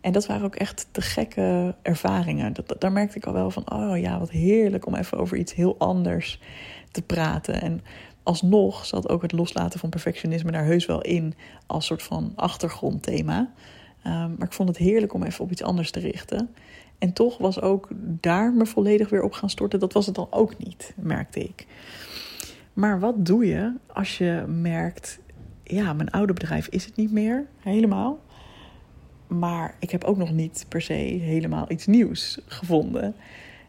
En 0.00 0.12
dat 0.12 0.26
waren 0.26 0.44
ook 0.44 0.56
echt 0.56 0.86
te 0.90 1.00
gekke 1.00 1.74
ervaringen. 1.82 2.52
Dat, 2.52 2.74
daar 2.78 2.92
merkte 2.92 3.16
ik 3.16 3.26
al 3.26 3.32
wel 3.32 3.50
van, 3.50 3.72
oh 3.72 3.98
ja, 3.98 4.18
wat 4.18 4.30
heerlijk 4.30 4.86
om 4.86 4.94
even 4.94 5.18
over 5.18 5.36
iets 5.36 5.54
heel 5.54 5.78
anders 5.78 6.40
te 6.90 7.02
praten. 7.02 7.60
En 7.60 7.80
alsnog 8.22 8.86
zat 8.86 9.08
ook 9.08 9.22
het 9.22 9.32
loslaten 9.32 9.80
van 9.80 9.90
perfectionisme 9.90 10.52
daar 10.52 10.64
heus 10.64 10.86
wel 10.86 11.00
in 11.00 11.34
als 11.66 11.86
soort 11.86 12.02
van 12.02 12.32
achtergrondthema. 12.34 13.38
Um, 14.06 14.34
maar 14.38 14.46
ik 14.46 14.52
vond 14.52 14.68
het 14.68 14.78
heerlijk 14.78 15.14
om 15.14 15.22
even 15.22 15.44
op 15.44 15.50
iets 15.50 15.62
anders 15.62 15.90
te 15.90 16.00
richten. 16.00 16.50
En 16.98 17.12
toch 17.12 17.38
was 17.38 17.60
ook 17.60 17.88
daar 18.02 18.52
me 18.52 18.66
volledig 18.66 19.08
weer 19.08 19.22
op 19.22 19.32
gaan 19.32 19.50
storten. 19.50 19.80
Dat 19.80 19.92
was 19.92 20.06
het 20.06 20.14
dan 20.14 20.26
ook 20.30 20.58
niet, 20.58 20.94
merkte 20.96 21.40
ik. 21.40 21.66
Maar 22.72 23.00
wat 23.00 23.26
doe 23.26 23.46
je 23.46 23.72
als 23.86 24.18
je 24.18 24.44
merkt, 24.48 25.20
ja, 25.62 25.92
mijn 25.92 26.10
oude 26.10 26.32
bedrijf 26.32 26.66
is 26.66 26.84
het 26.84 26.96
niet 26.96 27.12
meer 27.12 27.46
helemaal. 27.58 28.20
Maar 29.26 29.76
ik 29.78 29.90
heb 29.90 30.04
ook 30.04 30.16
nog 30.16 30.32
niet 30.32 30.66
per 30.68 30.82
se 30.82 30.92
helemaal 30.92 31.64
iets 31.68 31.86
nieuws 31.86 32.40
gevonden. 32.46 33.14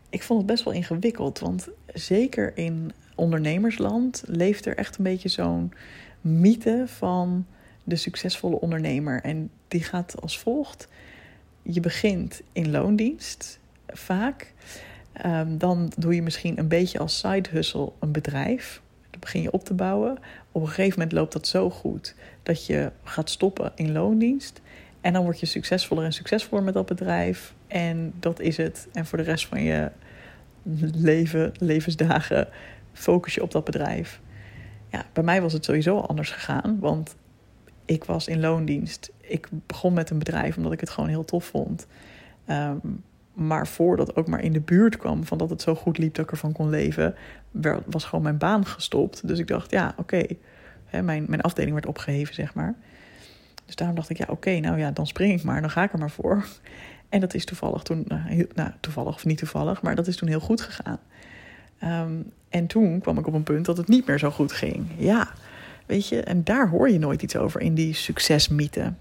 Ik 0.09 0.23
vond 0.23 0.39
het 0.39 0.47
best 0.47 0.63
wel 0.63 0.73
ingewikkeld, 0.73 1.39
want 1.39 1.69
zeker 1.93 2.57
in 2.57 2.91
ondernemersland 3.15 4.23
leeft 4.25 4.65
er 4.65 4.77
echt 4.77 4.97
een 4.97 5.03
beetje 5.03 5.29
zo'n 5.29 5.73
mythe 6.21 6.83
van 6.87 7.45
de 7.83 7.95
succesvolle 7.95 8.59
ondernemer. 8.59 9.21
En 9.21 9.49
die 9.67 9.83
gaat 9.83 10.21
als 10.21 10.39
volgt: 10.39 10.87
je 11.61 11.79
begint 11.79 12.41
in 12.51 12.71
loondienst, 12.71 13.59
vaak. 13.87 14.53
Um, 15.25 15.57
dan 15.57 15.91
doe 15.97 16.15
je 16.15 16.21
misschien 16.21 16.59
een 16.59 16.67
beetje 16.67 16.99
als 16.99 17.19
side 17.19 17.49
hustle 17.49 17.91
een 17.99 18.11
bedrijf 18.11 18.81
begin 19.23 19.41
je 19.41 19.51
op 19.51 19.65
te 19.65 19.73
bouwen. 19.73 20.17
Op 20.51 20.61
een 20.61 20.67
gegeven 20.67 20.99
moment 20.99 21.11
loopt 21.11 21.33
dat 21.33 21.47
zo 21.47 21.69
goed 21.69 22.15
dat 22.43 22.65
je 22.65 22.91
gaat 23.03 23.29
stoppen 23.29 23.71
in 23.75 23.91
loondienst. 23.91 24.61
En 25.01 25.13
dan 25.13 25.23
word 25.23 25.39
je 25.39 25.45
succesvoller 25.45 26.05
en 26.05 26.13
succesvoller 26.13 26.63
met 26.63 26.73
dat 26.73 26.85
bedrijf. 26.85 27.53
En 27.67 28.13
dat 28.19 28.39
is 28.39 28.57
het. 28.57 28.87
En 28.93 29.05
voor 29.05 29.17
de 29.17 29.23
rest 29.23 29.47
van 29.47 29.63
je 29.63 29.91
leven, 30.93 31.51
levensdagen, 31.59 32.47
focus 32.93 33.33
je 33.33 33.41
op 33.41 33.51
dat 33.51 33.63
bedrijf. 33.63 34.21
Ja, 34.91 35.05
bij 35.13 35.23
mij 35.23 35.41
was 35.41 35.53
het 35.53 35.65
sowieso 35.65 35.99
anders 35.99 36.31
gegaan. 36.31 36.79
Want 36.79 37.15
ik 37.85 38.03
was 38.03 38.27
in 38.27 38.39
loondienst. 38.39 39.11
Ik 39.21 39.47
begon 39.67 39.93
met 39.93 40.09
een 40.09 40.17
bedrijf 40.17 40.57
omdat 40.57 40.71
ik 40.71 40.79
het 40.79 40.89
gewoon 40.89 41.09
heel 41.09 41.25
tof 41.25 41.45
vond. 41.45 41.87
Ehm, 42.45 42.77
maar 43.33 43.67
voordat 43.67 44.15
ook 44.15 44.27
maar 44.27 44.43
in 44.43 44.53
de 44.53 44.59
buurt 44.59 44.97
kwam 44.97 45.25
van 45.25 45.37
dat 45.37 45.49
het 45.49 45.61
zo 45.61 45.75
goed 45.75 45.97
liep 45.97 46.13
dat 46.13 46.25
ik 46.25 46.31
ervan 46.31 46.51
kon 46.51 46.69
leven, 46.69 47.15
was 47.85 48.03
gewoon 48.03 48.23
mijn 48.23 48.37
baan 48.37 48.65
gestopt. 48.65 49.27
Dus 49.27 49.39
ik 49.39 49.47
dacht, 49.47 49.71
ja, 49.71 49.93
oké. 49.97 50.23
Mijn, 51.03 51.25
mijn 51.27 51.41
afdeling 51.41 51.73
werd 51.73 51.85
opgeheven, 51.85 52.33
zeg 52.33 52.53
maar. 52.53 52.75
Dus 53.65 53.75
daarom 53.75 53.95
dacht 53.95 54.09
ik, 54.09 54.17
ja, 54.17 54.25
oké, 54.29 54.59
nou 54.59 54.77
ja, 54.77 54.91
dan 54.91 55.07
spring 55.07 55.39
ik 55.39 55.43
maar, 55.43 55.61
dan 55.61 55.69
ga 55.69 55.83
ik 55.83 55.93
er 55.93 55.99
maar 55.99 56.11
voor. 56.11 56.45
En 57.13 57.19
dat 57.19 57.33
is 57.33 57.45
toevallig 57.45 57.83
toen, 57.83 58.05
nou, 58.07 58.47
nou 58.53 58.69
toevallig 58.79 59.15
of 59.15 59.25
niet 59.25 59.37
toevallig, 59.37 59.81
maar 59.81 59.95
dat 59.95 60.07
is 60.07 60.15
toen 60.15 60.27
heel 60.27 60.39
goed 60.39 60.61
gegaan. 60.61 60.99
Ehm, 61.79 62.11
en 62.49 62.67
toen 62.67 62.99
kwam 62.99 63.17
ik 63.17 63.27
op 63.27 63.33
een 63.33 63.43
punt 63.43 63.65
dat 63.65 63.77
het 63.77 63.87
niet 63.87 64.07
meer 64.07 64.19
zo 64.19 64.29
goed 64.29 64.51
ging. 64.51 64.85
Ja, 64.97 65.31
weet 65.85 66.07
je, 66.07 66.21
en 66.21 66.43
daar 66.43 66.69
hoor 66.69 66.89
je 66.89 66.99
nooit 66.99 67.21
iets 67.21 67.35
over 67.35 67.61
in 67.61 67.73
die 67.73 67.93
succesmythe. 67.93 68.93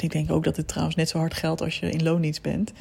Ik 0.00 0.12
denk 0.12 0.30
ook 0.30 0.44
dat 0.44 0.56
het 0.56 0.68
trouwens 0.68 0.96
net 0.96 1.08
zo 1.08 1.18
hard 1.18 1.34
geldt 1.34 1.62
als 1.62 1.78
je 1.80 1.90
in 1.90 2.02
loondienst 2.02 2.42
bent. 2.42 2.72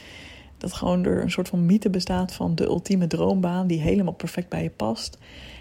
Dat 0.57 0.73
gewoon 0.73 1.05
er 1.05 1.21
een 1.21 1.31
soort 1.31 1.49
van 1.49 1.65
mythe 1.65 1.89
bestaat 1.89 2.33
van 2.33 2.55
de 2.55 2.65
ultieme 2.65 3.07
droombaan 3.07 3.67
die 3.67 3.81
helemaal 3.81 4.13
perfect 4.13 4.49
bij 4.49 4.63
je 4.63 4.69
past. 4.69 5.17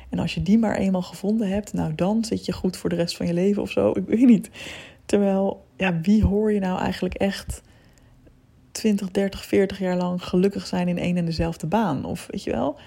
En 0.08 0.18
als 0.18 0.34
je 0.34 0.42
die 0.42 0.58
maar 0.58 0.76
eenmaal 0.76 1.02
gevonden 1.02 1.48
hebt, 1.48 1.72
nou 1.72 1.94
dan 1.94 2.24
zit 2.24 2.44
je 2.44 2.52
goed 2.52 2.76
voor 2.76 2.90
de 2.90 2.96
rest 2.96 3.16
van 3.16 3.26
je 3.26 3.34
leven 3.34 3.62
of 3.62 3.70
zo. 3.70 3.90
Ik 3.90 4.06
weet 4.06 4.26
niet. 4.26 4.50
Terwijl, 5.06 5.64
ja, 5.76 6.00
wie 6.00 6.24
hoor 6.24 6.52
je 6.52 6.60
nou 6.60 6.78
eigenlijk 6.78 7.14
echt 7.14 7.62
20, 8.72 9.10
30, 9.10 9.44
40 9.44 9.78
jaar 9.78 9.96
lang 9.96 10.24
gelukkig 10.24 10.66
zijn 10.66 10.88
in 10.88 10.98
één 10.98 11.16
en 11.16 11.24
dezelfde 11.24 11.66
baan? 11.66 12.04
Of 12.04 12.26
weet 12.30 12.42
je 12.42 12.50
wel, 12.50 12.78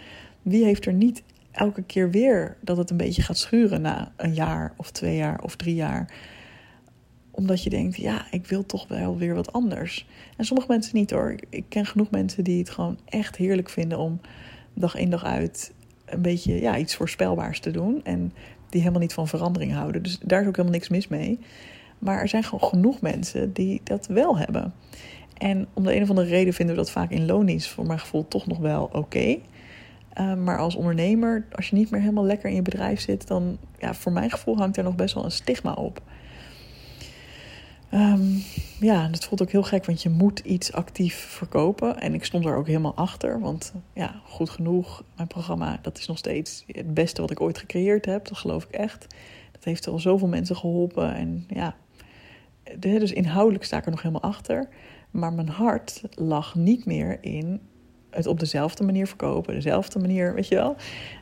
wie 0.41 0.63
heeft 0.63 0.85
er 0.85 0.93
niet 0.93 1.23
elke 1.51 1.83
keer 1.83 2.11
weer 2.11 2.57
dat 2.61 2.77
het 2.77 2.89
een 2.89 2.97
beetje 2.97 3.21
gaat 3.21 3.37
schuren 3.37 3.81
na 3.81 4.11
een 4.15 4.33
jaar 4.33 4.73
of 4.77 4.91
twee 4.91 5.15
jaar 5.15 5.41
of 5.41 5.55
drie 5.55 5.75
jaar? 5.75 6.13
Omdat 7.31 7.63
je 7.63 7.69
denkt, 7.69 7.95
ja, 7.95 8.25
ik 8.31 8.47
wil 8.47 8.65
toch 8.65 8.87
wel 8.87 9.17
weer 9.17 9.35
wat 9.35 9.53
anders. 9.53 10.07
En 10.37 10.45
sommige 10.45 10.71
mensen 10.71 10.97
niet 10.97 11.11
hoor. 11.11 11.35
Ik 11.49 11.65
ken 11.69 11.85
genoeg 11.85 12.09
mensen 12.09 12.43
die 12.43 12.59
het 12.59 12.69
gewoon 12.69 12.99
echt 13.05 13.35
heerlijk 13.35 13.69
vinden 13.69 13.97
om 13.97 14.19
dag 14.73 14.95
in 14.95 15.09
dag 15.09 15.23
uit 15.23 15.73
een 16.05 16.21
beetje 16.21 16.61
ja, 16.61 16.77
iets 16.77 16.95
voorspelbaars 16.95 17.59
te 17.59 17.71
doen. 17.71 18.03
En 18.03 18.33
die 18.69 18.81
helemaal 18.81 19.01
niet 19.01 19.13
van 19.13 19.27
verandering 19.27 19.73
houden. 19.73 20.03
Dus 20.03 20.19
daar 20.23 20.41
is 20.41 20.47
ook 20.47 20.55
helemaal 20.55 20.77
niks 20.77 20.89
mis 20.89 21.07
mee. 21.07 21.39
Maar 21.99 22.21
er 22.21 22.27
zijn 22.27 22.43
gewoon 22.43 22.69
genoeg 22.69 23.01
mensen 23.01 23.53
die 23.53 23.81
dat 23.83 24.07
wel 24.07 24.37
hebben. 24.37 24.73
En 25.37 25.67
om 25.73 25.83
de 25.83 25.95
een 25.95 26.01
of 26.01 26.09
andere 26.09 26.27
reden 26.27 26.53
vinden 26.53 26.75
we 26.75 26.81
dat 26.81 26.91
vaak 26.91 27.11
in 27.11 27.25
loondienst 27.25 27.69
voor 27.69 27.85
mijn 27.85 27.99
gevoel 27.99 28.27
toch 28.27 28.47
nog 28.47 28.57
wel 28.57 28.89
oké. 28.93 29.37
Ehm, 30.13 30.43
maar 30.43 30.57
als 30.57 30.75
ondernemer, 30.75 31.45
als 31.51 31.69
je 31.69 31.75
niet 31.75 31.89
meer 31.89 32.01
helemaal 32.01 32.25
lekker 32.25 32.49
in 32.49 32.55
je 32.55 32.61
bedrijf 32.61 32.99
zit, 32.99 33.27
dan 33.27 33.57
ja, 33.79 33.93
voor 33.93 34.11
mijn 34.11 34.31
gevoel 34.31 34.57
hangt 34.57 34.77
er 34.77 34.83
nog 34.83 34.95
best 34.95 35.13
wel 35.13 35.23
een 35.23 35.31
stigma 35.31 35.73
op. 35.73 36.01
Um, 37.93 38.43
ja, 38.79 39.07
dat 39.07 39.25
voelt 39.25 39.41
ook 39.41 39.51
heel 39.51 39.63
gek, 39.63 39.85
want 39.85 40.03
je 40.03 40.09
moet 40.09 40.39
iets 40.39 40.73
actief 40.73 41.15
verkopen. 41.15 41.99
En 41.99 42.13
ik 42.13 42.25
stond 42.25 42.45
er 42.45 42.55
ook 42.55 42.67
helemaal 42.67 42.95
achter, 42.95 43.39
want 43.39 43.73
ja, 43.93 44.21
goed 44.25 44.49
genoeg. 44.49 45.03
Mijn 45.15 45.27
programma, 45.27 45.79
dat 45.81 45.97
is 45.97 46.07
nog 46.07 46.17
steeds 46.17 46.63
het 46.67 46.93
beste 46.93 47.21
wat 47.21 47.31
ik 47.31 47.41
ooit 47.41 47.57
gecreëerd 47.57 48.05
heb. 48.05 48.27
Dat 48.27 48.37
geloof 48.37 48.63
ik 48.63 48.71
echt. 48.71 49.07
Dat 49.51 49.63
heeft 49.63 49.87
al 49.87 49.99
zoveel 49.99 50.27
mensen 50.27 50.55
geholpen. 50.55 51.15
En 51.15 51.45
ja, 51.47 51.75
dus 52.79 53.13
inhoudelijk 53.13 53.63
sta 53.63 53.77
ik 53.77 53.85
er 53.85 53.91
nog 53.91 54.01
helemaal 54.01 54.29
achter. 54.29 54.67
Maar 55.15 55.33
mijn 55.33 55.49
hart 55.49 56.01
lag 56.15 56.55
niet 56.55 56.85
meer 56.85 57.23
in 57.23 57.61
het 58.09 58.27
op 58.27 58.39
dezelfde 58.39 58.83
manier 58.83 59.07
verkopen, 59.07 59.53
dezelfde 59.53 59.99
manier, 59.99 60.33
weet 60.33 60.47
je 60.47 60.55
wel, 60.55 60.75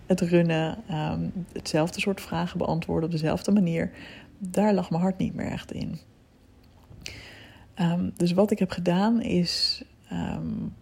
het 0.06 0.22
runnen, 0.22 0.78
um, 0.92 1.32
hetzelfde 1.52 2.00
soort 2.00 2.22
vragen 2.22 2.58
beantwoorden 2.58 3.06
op 3.06 3.12
dezelfde 3.12 3.52
manier. 3.52 3.92
Daar 4.38 4.74
lag 4.74 4.90
mijn 4.90 5.02
hart 5.02 5.18
niet 5.18 5.34
meer 5.34 5.52
echt 5.52 5.72
in. 5.72 6.00
Um, 7.80 8.12
dus 8.16 8.32
wat 8.32 8.52
ik 8.52 8.60
heb 8.60 8.72
gedaan 8.72 9.22
is, 9.22 9.84
um, 10.12 10.76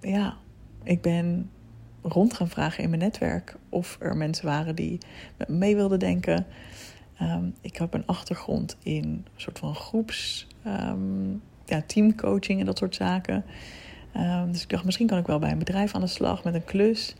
ja, 0.00 0.36
ik 0.82 1.02
ben 1.02 1.50
rond 2.02 2.34
gaan 2.34 2.48
vragen 2.48 2.82
in 2.82 2.88
mijn 2.90 3.02
netwerk 3.02 3.56
of 3.68 3.96
er 4.00 4.16
mensen 4.16 4.46
waren 4.46 4.76
die 4.76 4.98
met 5.36 5.48
me 5.48 5.56
mee 5.56 5.76
wilden 5.76 5.98
denken. 5.98 6.46
Ik 7.60 7.76
heb 7.76 7.94
een 7.94 8.06
achtergrond 8.06 8.76
in 8.82 9.04
een 9.04 9.26
soort 9.36 9.58
van 9.58 9.74
groeps, 9.74 10.46
teamcoaching 11.80 12.60
en 12.60 12.66
dat 12.66 12.78
soort 12.78 12.94
zaken. 12.94 13.44
dus 14.50 14.62
ik 14.62 14.68
dacht, 14.68 14.84
misschien 14.84 15.06
kan 15.06 15.18
ik 15.18 15.26
wel 15.26 15.38
bij 15.38 15.50
een 15.50 15.58
bedrijf 15.58 15.94
aan 15.94 16.00
de 16.00 16.06
slag 16.06 16.44
met 16.44 16.54
een 16.54 16.64
klus. 16.64 17.14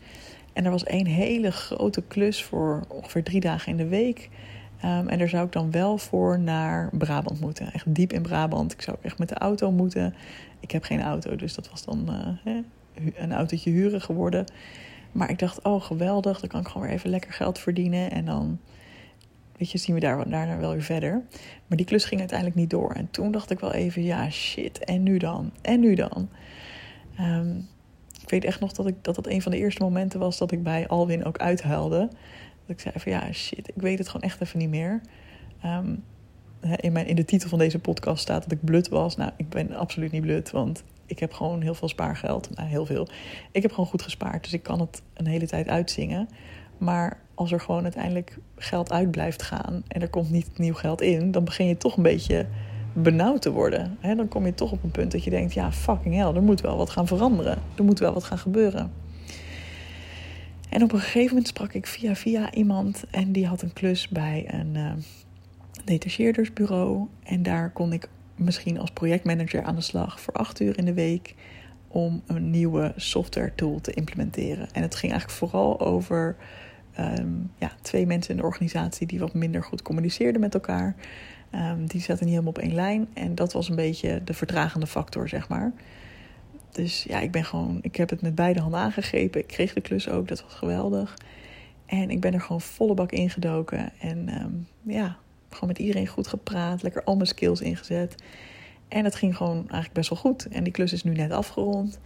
En 0.53 0.65
er 0.65 0.71
was 0.71 0.83
één 0.83 1.05
hele 1.05 1.51
grote 1.51 2.01
klus 2.01 2.43
voor 2.43 2.83
ongeveer 2.87 3.23
drie 3.23 3.39
dagen 3.39 3.71
in 3.71 3.77
de 3.77 3.87
week. 3.87 4.29
Um, 4.85 5.07
en 5.07 5.17
daar 5.17 5.29
zou 5.29 5.45
ik 5.45 5.51
dan 5.51 5.71
wel 5.71 5.97
voor 5.97 6.39
naar 6.39 6.89
Brabant 6.91 7.39
moeten. 7.39 7.73
Echt 7.73 7.95
diep 7.95 8.13
in 8.13 8.21
Brabant. 8.21 8.73
Ik 8.73 8.81
zou 8.81 8.97
echt 9.01 9.19
met 9.19 9.29
de 9.29 9.35
auto 9.35 9.71
moeten. 9.71 10.15
Ik 10.59 10.71
heb 10.71 10.83
geen 10.83 11.01
auto, 11.01 11.35
dus 11.35 11.53
dat 11.55 11.69
was 11.69 11.85
dan 11.85 12.09
hè, 12.43 12.61
een 13.15 13.33
autootje 13.33 13.69
huren 13.69 14.01
geworden. 14.01 14.45
Maar 15.11 15.29
ik 15.29 15.39
dacht, 15.39 15.61
oh 15.61 15.81
geweldig, 15.81 16.39
dan 16.39 16.49
kan 16.49 16.59
ik 16.59 16.67
gewoon 16.67 16.87
weer 16.87 16.95
even 16.95 17.09
lekker 17.09 17.33
geld 17.33 17.59
verdienen. 17.59 18.11
En 18.11 18.25
dan, 18.25 18.59
weet 19.57 19.71
je, 19.71 19.77
zien 19.77 19.95
we 19.95 20.01
daar, 20.01 20.29
daarna 20.29 20.57
wel 20.57 20.71
weer 20.71 20.83
verder. 20.83 21.21
Maar 21.67 21.77
die 21.77 21.85
klus 21.85 22.05
ging 22.05 22.19
uiteindelijk 22.19 22.59
niet 22.59 22.69
door. 22.69 22.91
En 22.91 23.11
toen 23.11 23.31
dacht 23.31 23.51
ik 23.51 23.59
wel 23.59 23.73
even, 23.73 24.03
ja 24.03 24.29
shit, 24.29 24.83
en 24.83 25.03
nu 25.03 25.17
dan? 25.17 25.51
En 25.61 25.79
nu 25.79 25.95
dan? 25.95 26.29
Um, 27.19 27.67
ik 28.21 28.29
weet 28.29 28.45
echt 28.45 28.59
nog 28.59 28.71
dat, 28.71 28.87
ik, 28.87 28.95
dat 29.01 29.15
dat 29.15 29.27
een 29.27 29.41
van 29.41 29.51
de 29.51 29.57
eerste 29.57 29.83
momenten 29.83 30.19
was 30.19 30.37
dat 30.37 30.51
ik 30.51 30.63
bij 30.63 30.87
Alwin 30.87 31.25
ook 31.25 31.37
uithuilde. 31.37 31.99
Dat 32.65 32.75
ik 32.75 32.79
zei 32.79 32.93
van 32.97 33.11
ja, 33.11 33.31
shit, 33.31 33.67
ik 33.67 33.81
weet 33.81 33.97
het 33.97 34.07
gewoon 34.07 34.21
echt 34.21 34.41
even 34.41 34.59
niet 34.59 34.69
meer. 34.69 35.01
Ehm, 35.61 35.95
in, 36.75 36.91
mijn, 36.91 37.07
in 37.07 37.15
de 37.15 37.25
titel 37.25 37.49
van 37.49 37.59
deze 37.59 37.79
podcast 37.79 38.21
staat 38.21 38.43
dat 38.43 38.51
ik 38.51 38.63
blut 38.63 38.89
was. 38.89 39.15
Nou, 39.15 39.31
ik 39.37 39.49
ben 39.49 39.75
absoluut 39.75 40.11
niet 40.11 40.21
blut, 40.21 40.51
want 40.51 40.83
ik 41.05 41.19
heb 41.19 41.33
gewoon 41.33 41.61
heel 41.61 41.75
veel 41.75 41.87
spaargeld. 41.87 42.55
Nou, 42.55 42.69
heel 42.69 42.85
veel. 42.85 43.07
Ik 43.51 43.61
heb 43.61 43.71
gewoon 43.71 43.89
goed 43.89 44.01
gespaard, 44.01 44.43
dus 44.43 44.53
ik 44.53 44.63
kan 44.63 44.79
het 44.79 45.01
een 45.13 45.27
hele 45.27 45.47
tijd 45.47 45.67
uitzingen. 45.67 46.27
Maar 46.77 47.19
als 47.43 47.51
er 47.51 47.59
gewoon 47.59 47.83
uiteindelijk 47.83 48.37
geld 48.55 48.91
uit 48.91 49.11
blijft 49.11 49.41
gaan 49.41 49.83
en 49.87 50.01
er 50.01 50.09
komt 50.09 50.31
niet 50.31 50.57
nieuw 50.57 50.73
geld 50.73 51.01
in, 51.01 51.31
dan 51.31 51.43
begin 51.43 51.67
je 51.67 51.77
toch 51.77 51.97
een 51.97 52.03
beetje 52.03 52.45
benauwd 52.93 53.41
te 53.41 53.51
worden. 53.51 53.97
dan 54.01 54.27
kom 54.27 54.45
je 54.45 54.53
toch 54.53 54.71
op 54.71 54.83
een 54.83 54.91
punt 54.91 55.11
dat 55.11 55.23
je 55.23 55.29
denkt: 55.29 55.53
ja, 55.53 55.71
fucking 55.71 56.15
hell, 56.15 56.33
er 56.33 56.43
moet 56.43 56.61
wel 56.61 56.77
wat 56.77 56.89
gaan 56.89 57.07
veranderen. 57.07 57.57
Er 57.75 57.83
moet 57.83 57.99
wel 57.99 58.13
wat 58.13 58.23
gaan 58.23 58.37
gebeuren. 58.37 58.91
En 60.69 60.83
op 60.83 60.93
een 60.93 60.99
gegeven 60.99 61.27
moment 61.27 61.47
sprak 61.47 61.73
ik 61.73 61.87
via 61.87 62.15
via 62.15 62.53
iemand 62.53 63.03
en 63.11 63.31
die 63.31 63.47
had 63.47 63.61
een 63.61 63.73
klus 63.73 64.07
bij 64.07 64.45
een 64.47 64.75
uh, 64.75 64.91
detacheerdersbureau. 65.85 67.07
En 67.23 67.43
daar 67.43 67.71
kon 67.71 67.93
ik 67.93 68.09
misschien 68.35 68.79
als 68.79 68.91
projectmanager 68.91 69.63
aan 69.63 69.75
de 69.75 69.81
slag 69.81 70.19
voor 70.19 70.33
acht 70.33 70.59
uur 70.59 70.77
in 70.77 70.85
de 70.85 70.93
week 70.93 71.35
om 71.87 72.21
een 72.27 72.49
nieuwe 72.49 72.93
software 72.95 73.51
tool 73.55 73.81
te 73.81 73.93
implementeren. 73.93 74.67
En 74.71 74.81
het 74.81 74.95
ging 74.95 75.11
eigenlijk 75.11 75.39
vooral 75.39 75.79
over 75.79 76.35
um, 76.99 77.51
ja, 77.57 77.71
twee 77.81 78.05
mensen 78.05 78.31
in 78.31 78.37
de 78.37 78.47
organisatie 78.47 79.07
die 79.07 79.19
wat 79.19 79.33
minder 79.33 79.63
goed 79.63 79.81
communiceerden 79.81 80.41
met 80.41 80.53
elkaar. 80.53 80.95
Um, 81.55 81.87
die 81.87 82.01
zaten 82.01 82.25
niet 82.25 82.33
helemaal 82.33 82.53
op 82.53 82.57
één 82.57 82.73
lijn 82.73 83.07
en 83.13 83.35
dat 83.35 83.53
was 83.53 83.69
een 83.69 83.75
beetje 83.75 84.23
de 84.23 84.33
vertragende 84.33 84.87
factor, 84.87 85.29
zeg 85.29 85.49
maar. 85.49 85.71
Dus 86.71 87.03
ja, 87.03 87.19
ik 87.19 87.31
ben 87.31 87.45
gewoon, 87.45 87.79
ik 87.81 87.95
heb 87.95 88.09
het 88.09 88.21
met 88.21 88.35
beide 88.35 88.59
handen 88.59 88.79
aangegrepen. 88.79 89.41
Ik 89.41 89.47
kreeg 89.47 89.73
de 89.73 89.81
klus 89.81 90.09
ook, 90.09 90.27
dat 90.27 90.43
was 90.43 90.53
geweldig. 90.53 91.17
En 91.85 92.09
ik 92.09 92.19
ben 92.19 92.33
er 92.33 92.41
gewoon 92.41 92.61
volle 92.61 92.93
bak 92.93 93.11
ingedoken. 93.11 93.91
En 93.99 94.41
um, 94.41 94.67
ja, 94.81 95.17
gewoon 95.49 95.69
met 95.69 95.79
iedereen 95.79 96.07
goed 96.07 96.27
gepraat, 96.27 96.83
lekker 96.83 97.03
al 97.03 97.15
mijn 97.15 97.27
skills 97.27 97.61
ingezet. 97.61 98.15
En 98.87 99.03
het 99.03 99.15
ging 99.15 99.37
gewoon 99.37 99.57
eigenlijk 99.57 99.93
best 99.93 100.09
wel 100.09 100.19
goed. 100.19 100.47
En 100.47 100.63
die 100.63 100.73
klus 100.73 100.93
is 100.93 101.03
nu 101.03 101.13
net 101.13 101.31
afgerond. 101.31 101.99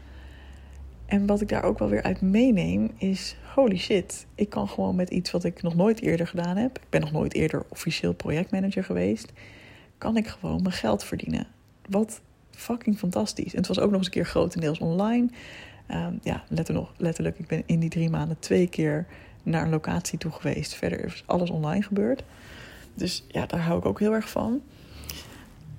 En 1.08 1.26
wat 1.26 1.42
ik 1.42 1.50
daar 1.50 1.64
ook 1.64 1.80
wel 1.80 1.90
weer 1.90 2.04
uit 2.04 2.22
meeneem 2.22 2.92
is: 2.98 3.36
holy 3.56 3.78
shit, 3.78 4.26
ik 4.36 4.50
kan 4.50 4.68
gewoon 4.68 4.96
met 4.96 5.10
iets 5.10 5.32
wat 5.32 5.44
ik 5.44 5.62
nog 5.62 5.76
nooit 5.76 6.02
eerder 6.02 6.28
gedaan 6.28 6.58
heb. 6.58 6.78
Ik 6.78 6.90
ben 6.90 7.02
nog 7.02 7.12
nooit 7.12 7.34
eerder 7.34 7.66
officieel 7.70 8.14
projectmanager 8.14 8.84
geweest. 8.84 9.32
Kan 9.98 10.18
ik 10.18 10.28
gewoon 10.28 10.62
mijn 10.62 10.76
geld 10.76 11.04
verdienen. 11.04 11.48
Wat 11.90 12.22
fucking 12.52 12.98
fantastisch. 12.98 13.52
En 13.52 13.58
het 13.58 13.68
was 13.68 13.80
ook 13.80 13.90
nog 13.90 13.98
eens 13.98 14.06
een 14.06 14.12
keer 14.12 14.26
grotendeels 14.26 14.80
online. 14.80 15.30
Um, 15.92 16.20
ja, 16.24 16.44
letterlijk, 16.98 17.40
ik 17.40 17.48
ben 17.48 17.64
in 17.66 17.80
die 17.80 17.90
drie 17.90 18.10
maanden 18.10 18.40
twee 18.40 18.68
keer 18.68 19.06
naar 19.44 19.64
een 19.64 19.70
locatie 19.70 20.18
toe 20.18 20.32
geweest. 20.32 20.74
Verder 20.76 21.06
is 21.06 21.24
alles 21.26 21.50
online 21.50 21.84
gebeurd. 21.84 22.24
Dus 22.94 23.26
ja, 23.28 23.46
daar 23.46 23.60
hou 23.60 23.80
ik 23.80 23.86
ook 23.86 24.00
heel 24.00 24.14
erg 24.14 24.30
van. 24.30 24.62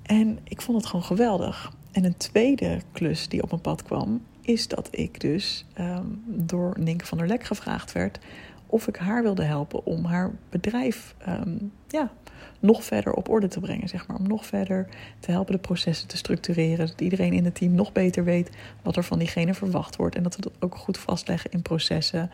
En 0.01 0.39
ik 0.43 0.61
vond 0.61 0.77
het 0.77 0.85
gewoon 0.85 1.05
geweldig. 1.05 1.73
En 1.91 2.03
een 2.03 2.17
tweede 2.17 2.81
klus 2.91 3.27
die 3.27 3.43
op 3.43 3.49
mijn 3.49 3.61
pad 3.61 3.83
kwam, 3.83 4.21
is 4.41 4.67
dat 4.67 4.87
ik 4.91 5.19
dus 5.19 5.65
um, 5.79 6.23
door 6.25 6.75
Nienke 6.79 7.05
van 7.05 7.17
der 7.17 7.27
Lek 7.27 7.43
gevraagd 7.43 7.91
werd 7.91 8.19
of 8.65 8.87
ik 8.87 8.95
haar 8.95 9.23
wilde 9.23 9.43
helpen 9.43 9.85
om 9.85 10.05
haar 10.05 10.31
bedrijf 10.49 11.15
um, 11.27 11.71
ja, 11.87 12.11
nog 12.59 12.83
verder 12.83 13.13
op 13.13 13.29
orde 13.29 13.47
te 13.47 13.59
brengen. 13.59 13.87
Zeg 13.87 14.07
maar. 14.07 14.17
Om 14.17 14.27
nog 14.27 14.45
verder 14.45 14.87
te 15.19 15.31
helpen 15.31 15.53
de 15.53 15.59
processen 15.59 16.07
te 16.07 16.17
structureren. 16.17 16.87
Dat 16.87 17.01
iedereen 17.01 17.33
in 17.33 17.45
het 17.45 17.55
team 17.55 17.73
nog 17.73 17.91
beter 17.91 18.23
weet 18.23 18.49
wat 18.81 18.95
er 18.95 19.03
van 19.03 19.19
diegene 19.19 19.53
verwacht 19.53 19.95
wordt. 19.95 20.15
En 20.15 20.23
dat 20.23 20.35
we 20.35 20.41
dat 20.41 20.53
ook 20.59 20.75
goed 20.75 20.97
vastleggen 20.97 21.51
in 21.51 21.61
processen. 21.61 22.31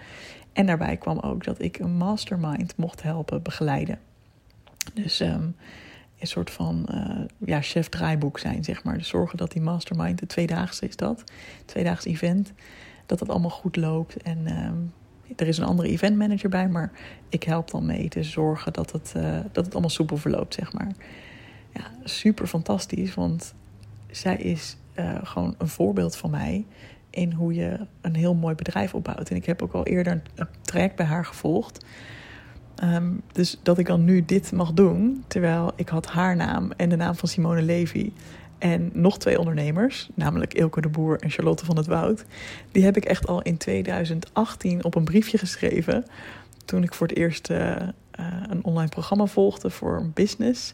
En 0.53 0.65
daarbij 0.65 0.97
kwam 0.97 1.19
ook 1.19 1.43
dat 1.43 1.61
ik 1.61 1.79
een 1.79 1.97
mastermind 1.97 2.77
mocht 2.77 3.01
helpen 3.01 3.41
begeleiden. 3.41 3.99
Dus 4.93 5.19
um, 5.19 5.55
een 6.19 6.27
soort 6.27 6.51
van 6.51 6.87
uh, 6.91 7.25
ja, 7.45 7.61
chef 7.61 7.89
draaiboek 7.89 8.39
zijn, 8.39 8.63
zeg 8.63 8.83
maar. 8.83 8.97
Dus 8.97 9.07
zorgen 9.07 9.37
dat 9.37 9.51
die 9.51 9.61
mastermind, 9.61 10.19
de 10.19 10.25
tweedaagse 10.25 10.87
is 10.87 10.95
dat, 10.95 11.23
tweedaags 11.65 12.05
event, 12.05 12.53
dat 13.05 13.19
dat 13.19 13.29
allemaal 13.29 13.49
goed 13.49 13.75
loopt. 13.75 14.21
En 14.21 14.47
ehm, 14.47 14.75
er 15.35 15.47
is 15.47 15.57
een 15.57 15.65
andere 15.65 15.89
event 15.89 16.17
manager 16.17 16.49
bij, 16.49 16.67
maar 16.67 16.91
ik 17.29 17.43
help 17.43 17.71
dan 17.71 17.85
mee 17.85 18.09
te 18.09 18.23
zorgen 18.23 18.73
dat 18.73 18.91
het, 18.91 19.13
uh, 19.17 19.39
dat 19.51 19.65
het 19.65 19.73
allemaal 19.73 19.89
soepel 19.89 20.17
verloopt, 20.17 20.53
zeg 20.53 20.73
maar. 20.73 20.91
Ja, 21.73 21.91
super 22.03 22.47
fantastisch, 22.47 23.13
want 23.13 23.53
zij 24.11 24.35
is 24.35 24.77
uh, 24.99 25.17
gewoon 25.23 25.55
een 25.57 25.67
voorbeeld 25.67 26.15
van 26.15 26.29
mij 26.29 26.65
in 27.09 27.31
hoe 27.31 27.53
je 27.53 27.79
een 28.01 28.15
heel 28.15 28.35
mooi 28.35 28.55
bedrijf 28.55 28.93
opbouwt. 28.93 29.29
En 29.29 29.35
ik 29.35 29.45
heb 29.45 29.61
ook 29.61 29.73
al 29.73 29.85
eerder 29.85 30.13
een, 30.13 30.21
een 30.35 30.47
traject 30.61 30.95
bij 30.95 31.05
haar 31.05 31.25
gevolgd. 31.25 31.85
Um, 32.83 33.21
dus 33.31 33.59
dat 33.63 33.77
ik 33.77 33.85
dan 33.85 34.05
nu 34.05 34.25
dit 34.25 34.51
mag 34.51 34.73
doen, 34.73 35.23
terwijl 35.27 35.71
ik 35.75 35.89
had 35.89 36.07
haar 36.07 36.35
naam 36.35 36.71
en 36.77 36.89
de 36.89 36.95
naam 36.95 37.15
van 37.15 37.29
Simone 37.29 37.61
Levy 37.61 38.11
en 38.57 38.89
nog 38.93 39.17
twee 39.17 39.39
ondernemers, 39.39 40.09
namelijk 40.13 40.53
Ilke 40.53 40.81
de 40.81 40.89
Boer 40.89 41.19
en 41.19 41.29
Charlotte 41.29 41.65
van 41.65 41.77
het 41.77 41.85
Woud. 41.85 42.25
Die 42.71 42.83
heb 42.83 42.97
ik 42.97 43.05
echt 43.05 43.27
al 43.27 43.41
in 43.41 43.57
2018 43.57 44.83
op 44.83 44.95
een 44.95 45.03
briefje 45.03 45.37
geschreven. 45.37 46.05
Toen 46.65 46.83
ik 46.83 46.93
voor 46.93 47.07
het 47.07 47.17
eerst 47.17 47.49
uh, 47.49 47.57
uh, 47.59 47.85
een 48.49 48.63
online 48.63 48.89
programma 48.89 49.25
volgde 49.25 49.69
voor 49.69 49.97
een 49.97 50.11
business. 50.13 50.73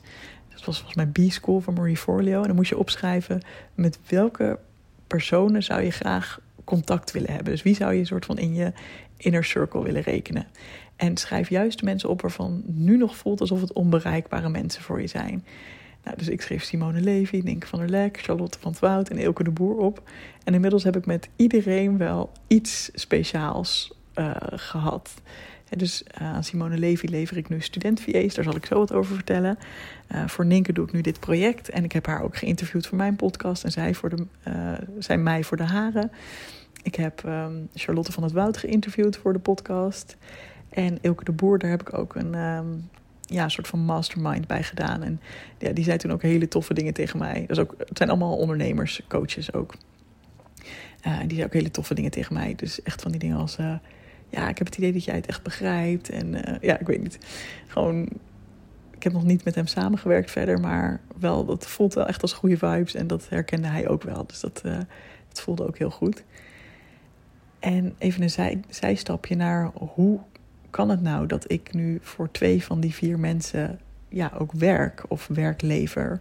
Dat 0.49 0.65
was 0.65 0.81
volgens 0.81 0.95
mij 0.95 1.27
B-School 1.27 1.59
van 1.59 1.73
Marie 1.73 1.97
Forleo. 1.97 2.41
En 2.41 2.47
dan 2.47 2.55
moest 2.55 2.69
je 2.69 2.77
opschrijven 2.77 3.41
met 3.75 3.99
welke 4.07 4.59
personen 5.07 5.63
zou 5.63 5.81
je 5.81 5.91
graag 5.91 6.39
contact 6.63 7.11
willen 7.11 7.33
hebben. 7.33 7.53
Dus 7.53 7.63
wie 7.63 7.75
zou 7.75 7.93
je 7.93 8.05
soort 8.05 8.25
van 8.25 8.37
in 8.37 8.53
je 8.53 8.73
inner 9.17 9.43
circle 9.43 9.83
willen 9.83 10.01
rekenen. 10.01 10.47
En 11.01 11.17
schrijf 11.17 11.49
juist 11.49 11.83
mensen 11.83 12.09
op 12.09 12.21
waarvan 12.21 12.61
nu 12.65 12.97
nog 12.97 13.15
voelt 13.15 13.41
alsof 13.41 13.61
het 13.61 13.73
onbereikbare 13.73 14.49
mensen 14.49 14.81
voor 14.81 15.01
je 15.01 15.07
zijn. 15.07 15.45
Nou, 16.03 16.17
dus 16.17 16.27
ik 16.27 16.41
schreef 16.41 16.63
Simone 16.63 17.01
Levy, 17.01 17.41
Nienke 17.43 17.67
van 17.67 17.79
der 17.79 17.89
Lek, 17.89 18.19
Charlotte 18.21 18.59
van 18.59 18.71
het 18.71 18.79
Woud 18.79 19.09
en 19.09 19.17
Elke 19.17 19.43
de 19.43 19.51
Boer 19.51 19.75
op. 19.75 20.09
En 20.43 20.53
inmiddels 20.53 20.83
heb 20.83 20.95
ik 20.95 21.05
met 21.05 21.29
iedereen 21.35 21.97
wel 21.97 22.31
iets 22.47 22.89
speciaals 22.93 23.93
uh, 24.15 24.31
gehad. 24.49 25.21
Dus 25.69 26.03
uh, 26.21 26.33
aan 26.33 26.43
Simone 26.43 26.77
Levy 26.77 27.05
lever 27.05 27.37
ik 27.37 27.49
nu 27.49 27.61
student-VA's, 27.61 28.33
daar 28.33 28.43
zal 28.43 28.55
ik 28.55 28.65
zo 28.65 28.77
wat 28.77 28.93
over 28.93 29.15
vertellen. 29.15 29.57
Uh, 30.11 30.27
voor 30.27 30.45
Nienke 30.45 30.73
doe 30.73 30.85
ik 30.85 30.91
nu 30.91 31.01
dit 31.01 31.19
project 31.19 31.69
en 31.69 31.83
ik 31.83 31.91
heb 31.91 32.05
haar 32.05 32.23
ook 32.23 32.37
geïnterviewd 32.37 32.87
voor 32.87 32.97
mijn 32.97 33.15
podcast 33.15 33.63
en 33.63 33.71
zij, 33.71 33.93
voor 33.93 34.09
de, 34.09 34.25
zij 34.99 35.17
mij 35.17 35.43
voor 35.43 35.57
de 35.57 35.63
haren. 35.63 36.11
Ik 36.83 36.95
heb 36.95 37.23
um, 37.25 37.69
Charlotte 37.73 38.11
van 38.11 38.23
het 38.23 38.31
Woud 38.31 38.57
geïnterviewd 38.57 39.17
voor 39.17 39.33
de 39.33 39.39
podcast. 39.39 40.17
En 40.71 40.97
Ilke 41.01 41.23
de 41.23 41.31
Boer, 41.31 41.59
daar 41.59 41.69
heb 41.69 41.81
ik 41.81 41.97
ook 41.97 42.15
een, 42.15 42.35
um, 42.35 42.89
ja, 43.21 43.49
soort 43.49 43.67
van 43.67 43.79
mastermind 43.79 44.47
bij 44.47 44.63
gedaan. 44.63 45.03
En 45.03 45.21
ja, 45.57 45.71
die 45.71 45.83
zei 45.83 45.97
toen 45.97 46.11
ook 46.11 46.21
hele 46.21 46.47
toffe 46.47 46.73
dingen 46.73 46.93
tegen 46.93 47.19
mij. 47.19 47.39
Dat 47.39 47.57
is 47.57 47.59
ook, 47.59 47.75
het 47.77 47.97
zijn 47.97 48.09
allemaal 48.09 48.37
ondernemers, 48.37 49.01
coaches 49.07 49.53
ook. 49.53 49.73
Uh, 51.07 51.19
die 51.19 51.35
zei 51.35 51.43
ook 51.43 51.53
hele 51.53 51.71
toffe 51.71 51.93
dingen 51.93 52.11
tegen 52.11 52.33
mij. 52.33 52.55
Dus 52.55 52.83
echt 52.83 53.01
van 53.01 53.11
die 53.11 53.19
dingen 53.19 53.37
als... 53.37 53.57
Uh, 53.57 53.73
ja, 54.29 54.49
ik 54.49 54.57
heb 54.57 54.67
het 54.67 54.77
idee 54.77 54.93
dat 54.93 55.03
jij 55.03 55.15
het 55.15 55.25
echt 55.25 55.43
begrijpt. 55.43 56.09
En 56.09 56.33
uh, 56.33 56.55
ja, 56.61 56.79
ik 56.79 56.87
weet 56.87 57.01
niet. 57.01 57.19
Gewoon... 57.67 58.09
Ik 58.95 59.03
heb 59.03 59.13
nog 59.13 59.23
niet 59.23 59.43
met 59.43 59.55
hem 59.55 59.67
samengewerkt 59.67 60.31
verder, 60.31 60.59
maar 60.59 61.01
wel, 61.19 61.45
dat 61.45 61.67
voelt 61.67 61.93
wel 61.93 62.07
echt 62.07 62.21
als 62.21 62.33
goede 62.33 62.57
vibes. 62.57 62.95
En 62.95 63.07
dat 63.07 63.29
herkende 63.29 63.67
hij 63.67 63.87
ook 63.87 64.03
wel. 64.03 64.25
Dus 64.25 64.39
dat, 64.39 64.61
dat 65.27 65.41
voelde 65.41 65.67
ook 65.67 65.77
heel 65.77 65.89
goed. 65.89 66.23
En 67.59 67.95
even 67.97 68.21
een 68.21 68.29
zij, 68.29 68.59
zijstapje 68.69 69.35
naar 69.35 69.71
hoe 69.73 70.19
kan 70.71 70.89
het 70.89 71.01
nou 71.01 71.27
dat 71.27 71.51
ik 71.51 71.73
nu 71.73 71.99
voor 72.01 72.31
twee 72.31 72.63
van 72.63 72.79
die 72.79 72.93
vier 72.93 73.19
mensen 73.19 73.79
ja, 74.09 74.31
ook 74.37 74.51
werk 74.51 75.03
of 75.07 75.27
werk 75.27 75.61
lever? 75.61 76.19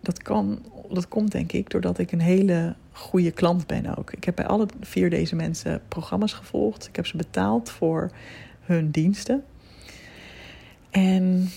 Dat, 0.00 0.22
kan, 0.22 0.62
dat 0.90 1.08
komt 1.08 1.32
denk 1.32 1.52
ik 1.52 1.70
doordat 1.70 1.98
ik 1.98 2.12
een 2.12 2.20
hele 2.20 2.74
goede 2.92 3.30
klant 3.30 3.66
ben 3.66 3.96
ook. 3.96 4.12
Ik 4.12 4.24
heb 4.24 4.36
bij 4.36 4.46
alle 4.46 4.66
vier 4.80 5.10
deze 5.10 5.36
mensen 5.36 5.82
programma's 5.88 6.32
gevolgd. 6.32 6.88
Ik 6.88 6.96
heb 6.96 7.06
ze 7.06 7.16
betaald 7.16 7.70
voor 7.70 8.10
hun 8.60 8.90
diensten. 8.90 9.44
En 10.90 11.48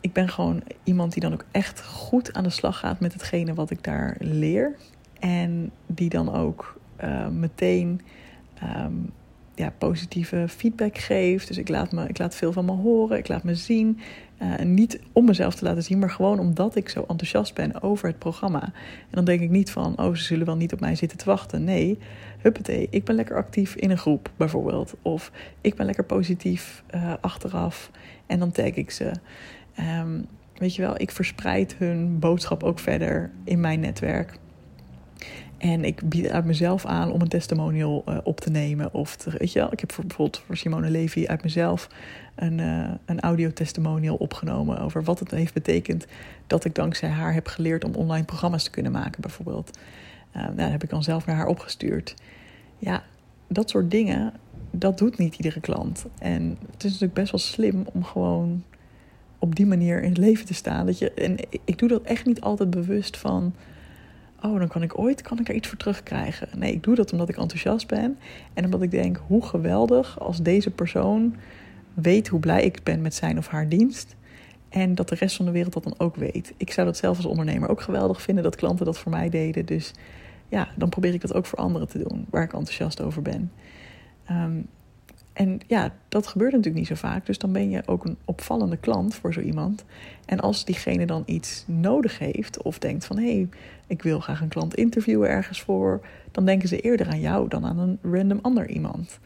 ik 0.00 0.12
ben 0.12 0.28
gewoon 0.28 0.62
iemand 0.84 1.12
die 1.12 1.22
dan 1.22 1.32
ook 1.32 1.44
echt 1.50 1.84
goed 1.84 2.32
aan 2.32 2.44
de 2.44 2.50
slag 2.50 2.78
gaat 2.78 3.00
met 3.00 3.12
hetgene 3.12 3.54
wat 3.54 3.70
ik 3.70 3.84
daar 3.84 4.16
leer. 4.18 4.76
En 5.18 5.70
die 5.86 6.08
dan 6.08 6.34
ook 6.34 6.80
uh, 7.04 7.28
meteen 7.28 8.00
um, 8.62 9.12
ja, 9.56 9.72
positieve 9.78 10.44
feedback 10.48 10.98
geeft. 10.98 11.46
Dus 11.46 11.58
ik 11.58 11.68
laat, 11.68 11.92
me, 11.92 12.08
ik 12.08 12.18
laat 12.18 12.34
veel 12.34 12.52
van 12.52 12.64
me 12.64 12.72
horen, 12.72 13.18
ik 13.18 13.28
laat 13.28 13.42
me 13.42 13.54
zien. 13.54 14.00
Uh, 14.42 14.58
niet 14.58 15.00
om 15.12 15.24
mezelf 15.24 15.54
te 15.54 15.64
laten 15.64 15.82
zien, 15.82 15.98
maar 15.98 16.10
gewoon 16.10 16.38
omdat 16.38 16.76
ik 16.76 16.88
zo 16.88 17.04
enthousiast 17.08 17.54
ben 17.54 17.82
over 17.82 18.08
het 18.08 18.18
programma. 18.18 18.62
En 18.62 19.10
dan 19.10 19.24
denk 19.24 19.40
ik 19.40 19.50
niet 19.50 19.70
van, 19.70 19.98
oh, 19.98 20.14
ze 20.14 20.22
zullen 20.22 20.46
wel 20.46 20.56
niet 20.56 20.72
op 20.72 20.80
mij 20.80 20.94
zitten 20.94 21.18
te 21.18 21.24
wachten. 21.24 21.64
Nee, 21.64 21.98
huppatee, 22.38 22.86
ik 22.90 23.04
ben 23.04 23.14
lekker 23.14 23.36
actief 23.36 23.74
in 23.74 23.90
een 23.90 23.98
groep 23.98 24.30
bijvoorbeeld. 24.36 24.94
Of 25.02 25.32
ik 25.60 25.74
ben 25.74 25.86
lekker 25.86 26.04
positief 26.04 26.82
uh, 26.94 27.12
achteraf 27.20 27.90
en 28.26 28.38
dan 28.38 28.52
tag 28.52 28.74
ik 28.74 28.90
ze. 28.90 29.10
Um, 30.00 30.26
weet 30.54 30.74
je 30.74 30.82
wel, 30.82 31.00
ik 31.00 31.10
verspreid 31.10 31.74
hun 31.78 32.18
boodschap 32.18 32.62
ook 32.62 32.78
verder 32.78 33.30
in 33.44 33.60
mijn 33.60 33.80
netwerk. 33.80 34.38
En 35.58 35.84
ik 35.84 36.08
bied 36.08 36.28
uit 36.28 36.44
mezelf 36.44 36.86
aan 36.86 37.12
om 37.12 37.20
een 37.20 37.28
testimonial 37.28 38.04
uh, 38.08 38.18
op 38.22 38.40
te 38.40 38.50
nemen. 38.50 38.94
Of 38.94 39.24
weet 39.24 39.52
je 39.52 39.58
wel, 39.58 39.72
ik 39.72 39.80
heb 39.80 39.92
voor, 39.92 40.06
bijvoorbeeld 40.06 40.42
voor 40.46 40.56
Simone 40.56 40.90
Levy 40.90 41.26
uit 41.26 41.42
mezelf 41.42 41.88
een, 42.34 42.58
uh, 42.58 42.90
een 43.04 43.20
audio-testimonial 43.20 44.16
opgenomen. 44.16 44.78
Over 44.78 45.02
wat 45.02 45.18
het 45.18 45.30
heeft 45.30 45.54
betekend 45.54 46.06
dat 46.46 46.64
ik 46.64 46.74
dankzij 46.74 47.08
haar 47.08 47.34
heb 47.34 47.46
geleerd 47.46 47.84
om 47.84 47.94
online 47.94 48.24
programma's 48.24 48.64
te 48.64 48.70
kunnen 48.70 48.92
maken, 48.92 49.20
bijvoorbeeld. 49.20 49.78
Uh, 50.36 50.42
nou, 50.42 50.56
dat 50.56 50.70
heb 50.70 50.82
ik 50.82 50.90
dan 50.90 51.02
zelf 51.02 51.26
naar 51.26 51.36
haar 51.36 51.46
opgestuurd. 51.46 52.14
Ja, 52.78 53.02
dat 53.48 53.70
soort 53.70 53.90
dingen, 53.90 54.32
dat 54.70 54.98
doet 54.98 55.18
niet 55.18 55.34
iedere 55.34 55.60
klant. 55.60 56.06
En 56.18 56.58
het 56.70 56.84
is 56.84 56.90
natuurlijk 56.90 57.14
best 57.14 57.30
wel 57.30 57.40
slim 57.40 57.86
om 57.92 58.04
gewoon 58.04 58.64
op 59.38 59.56
die 59.56 59.66
manier 59.66 60.02
in 60.02 60.08
het 60.08 60.18
leven 60.18 60.46
te 60.46 60.54
staan. 60.54 60.86
Dat 60.86 60.98
je, 60.98 61.12
en 61.12 61.36
ik 61.64 61.78
doe 61.78 61.88
dat 61.88 62.02
echt 62.02 62.26
niet 62.26 62.40
altijd 62.40 62.70
bewust 62.70 63.16
van 63.16 63.54
oh, 64.42 64.58
dan 64.58 64.68
kan 64.68 64.82
ik 64.82 64.98
ooit 64.98 65.22
kan 65.22 65.38
ik 65.38 65.48
er 65.48 65.54
iets 65.54 65.68
voor 65.68 65.78
terugkrijgen. 65.78 66.48
Nee, 66.58 66.72
ik 66.72 66.82
doe 66.82 66.94
dat 66.94 67.12
omdat 67.12 67.28
ik 67.28 67.36
enthousiast 67.36 67.86
ben. 67.86 68.18
En 68.54 68.64
omdat 68.64 68.82
ik 68.82 68.90
denk, 68.90 69.20
hoe 69.26 69.44
geweldig 69.44 70.20
als 70.20 70.42
deze 70.42 70.70
persoon 70.70 71.36
weet 71.94 72.28
hoe 72.28 72.40
blij 72.40 72.62
ik 72.62 72.82
ben 72.82 73.02
met 73.02 73.14
zijn 73.14 73.38
of 73.38 73.46
haar 73.46 73.68
dienst. 73.68 74.16
En 74.68 74.94
dat 74.94 75.08
de 75.08 75.14
rest 75.14 75.36
van 75.36 75.44
de 75.44 75.50
wereld 75.50 75.72
dat 75.72 75.82
dan 75.82 75.94
ook 75.98 76.16
weet. 76.16 76.54
Ik 76.56 76.72
zou 76.72 76.86
dat 76.86 76.96
zelf 76.96 77.16
als 77.16 77.26
ondernemer 77.26 77.68
ook 77.68 77.80
geweldig 77.80 78.22
vinden 78.22 78.44
dat 78.44 78.56
klanten 78.56 78.84
dat 78.84 78.98
voor 78.98 79.12
mij 79.12 79.28
deden. 79.28 79.66
Dus 79.66 79.92
ja, 80.48 80.68
dan 80.76 80.88
probeer 80.88 81.14
ik 81.14 81.20
dat 81.20 81.34
ook 81.34 81.46
voor 81.46 81.58
anderen 81.58 81.88
te 81.88 82.04
doen, 82.08 82.26
waar 82.30 82.42
ik 82.42 82.52
enthousiast 82.52 83.02
over 83.02 83.22
ben. 83.22 83.52
Um, 84.30 84.68
en 85.36 85.60
ja, 85.66 85.94
dat 86.08 86.26
gebeurt 86.26 86.52
natuurlijk 86.52 86.78
niet 86.78 86.98
zo 86.98 87.06
vaak. 87.08 87.26
Dus 87.26 87.38
dan 87.38 87.52
ben 87.52 87.70
je 87.70 87.82
ook 87.86 88.04
een 88.04 88.16
opvallende 88.24 88.76
klant 88.76 89.14
voor 89.14 89.32
zo 89.32 89.40
iemand. 89.40 89.84
En 90.24 90.40
als 90.40 90.64
diegene 90.64 91.06
dan 91.06 91.22
iets 91.26 91.64
nodig 91.66 92.18
heeft 92.18 92.62
of 92.62 92.78
denkt 92.78 93.04
van 93.04 93.18
hé, 93.18 93.34
hey, 93.34 93.48
ik 93.86 94.02
wil 94.02 94.20
graag 94.20 94.40
een 94.40 94.48
klant 94.48 94.74
interviewen 94.74 95.28
ergens 95.28 95.60
voor, 95.60 96.06
dan 96.30 96.44
denken 96.44 96.68
ze 96.68 96.80
eerder 96.80 97.08
aan 97.08 97.20
jou 97.20 97.48
dan 97.48 97.66
aan 97.66 97.78
een 97.78 97.98
random 98.02 98.38
ander 98.42 98.68
iemand. 98.68 99.18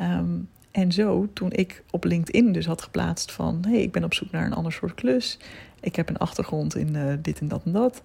Um, 0.00 0.48
en 0.70 0.92
zo, 0.92 1.28
toen 1.32 1.52
ik 1.52 1.82
op 1.90 2.04
LinkedIn 2.04 2.52
dus 2.52 2.66
had 2.66 2.82
geplaatst 2.82 3.32
van 3.32 3.58
hé, 3.62 3.70
hey, 3.70 3.82
ik 3.82 3.92
ben 3.92 4.04
op 4.04 4.14
zoek 4.14 4.30
naar 4.30 4.46
een 4.46 4.54
ander 4.54 4.72
soort 4.72 4.94
klus. 4.94 5.38
Ik 5.80 5.96
heb 5.96 6.08
een 6.08 6.18
achtergrond 6.18 6.76
in 6.76 6.94
uh, 6.94 7.12
dit 7.22 7.40
en 7.40 7.48
dat 7.48 7.64
en 7.64 7.72
dat 7.72 8.02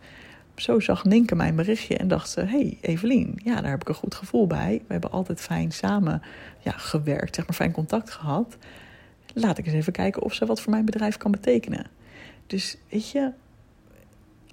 zo 0.59 0.79
zag 0.79 1.03
Ninke 1.03 1.35
mijn 1.35 1.55
berichtje 1.55 1.97
en 1.97 2.07
dacht 2.07 2.29
ze: 2.29 2.41
hey, 2.41 2.77
Evelien, 2.81 3.39
ja, 3.43 3.61
daar 3.61 3.71
heb 3.71 3.81
ik 3.81 3.89
een 3.89 3.95
goed 3.95 4.15
gevoel 4.15 4.47
bij. 4.47 4.81
We 4.87 4.91
hebben 4.91 5.11
altijd 5.11 5.41
fijn 5.41 5.71
samen 5.71 6.21
ja, 6.59 6.71
gewerkt, 6.71 7.35
zeg 7.35 7.45
maar 7.45 7.55
fijn 7.55 7.71
contact 7.71 8.09
gehad. 8.09 8.57
Laat 9.33 9.57
ik 9.57 9.65
eens 9.65 9.75
even 9.75 9.93
kijken 9.93 10.21
of 10.21 10.33
ze 10.33 10.45
wat 10.45 10.61
voor 10.61 10.71
mijn 10.71 10.85
bedrijf 10.85 11.17
kan 11.17 11.31
betekenen. 11.31 11.85
Dus 12.47 12.77
weet 12.89 13.09
je, 13.09 13.31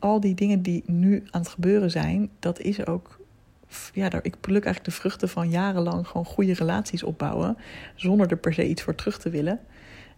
al 0.05 0.21
die 0.21 0.35
dingen 0.35 0.63
die 0.63 0.83
nu 0.87 1.23
aan 1.31 1.41
het 1.41 1.51
gebeuren 1.51 1.91
zijn, 1.91 2.31
dat 2.39 2.61
is 2.61 2.87
ook. 2.87 3.23
Ja, 3.93 4.07
ik 4.23 4.41
pluk 4.41 4.65
eigenlijk 4.65 4.85
de 4.85 5.01
vruchten 5.01 5.29
van 5.29 5.51
jarenlang 5.51 6.07
gewoon 6.07 6.27
goede 6.27 6.53
relaties 6.53 7.03
opbouwen. 7.03 7.57
Zonder 7.95 8.31
er 8.31 8.37
per 8.37 8.55
se 8.55 8.69
iets 8.69 8.83
voor 8.83 8.95
terug 8.95 9.19
te 9.19 9.31
willen. 9.31 9.61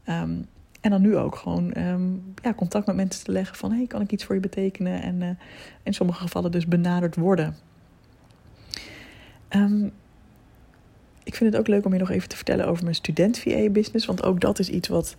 Um, 0.08 0.46
en 0.80 0.90
dan 0.90 1.00
nu 1.00 1.16
ook 1.16 1.36
gewoon 1.36 1.78
um, 1.78 2.34
ja, 2.42 2.54
contact 2.54 2.86
met 2.86 2.96
mensen 2.96 3.24
te 3.24 3.32
leggen 3.32 3.56
van... 3.56 3.72
hey, 3.72 3.86
kan 3.86 4.00
ik 4.00 4.12
iets 4.12 4.24
voor 4.24 4.34
je 4.34 4.40
betekenen? 4.40 5.02
En 5.02 5.20
uh, 5.20 5.28
in 5.82 5.94
sommige 5.94 6.20
gevallen 6.20 6.50
dus 6.50 6.66
benaderd 6.66 7.16
worden. 7.16 7.56
Um, 9.50 9.92
ik 11.22 11.34
vind 11.34 11.52
het 11.52 11.60
ook 11.60 11.68
leuk 11.68 11.84
om 11.84 11.92
je 11.92 11.98
nog 11.98 12.10
even 12.10 12.28
te 12.28 12.36
vertellen 12.36 12.66
over 12.66 12.82
mijn 12.82 12.94
student-VA-business. 12.94 14.06
Want 14.06 14.22
ook 14.22 14.40
dat 14.40 14.58
is 14.58 14.68
iets 14.68 14.88
wat, 14.88 15.16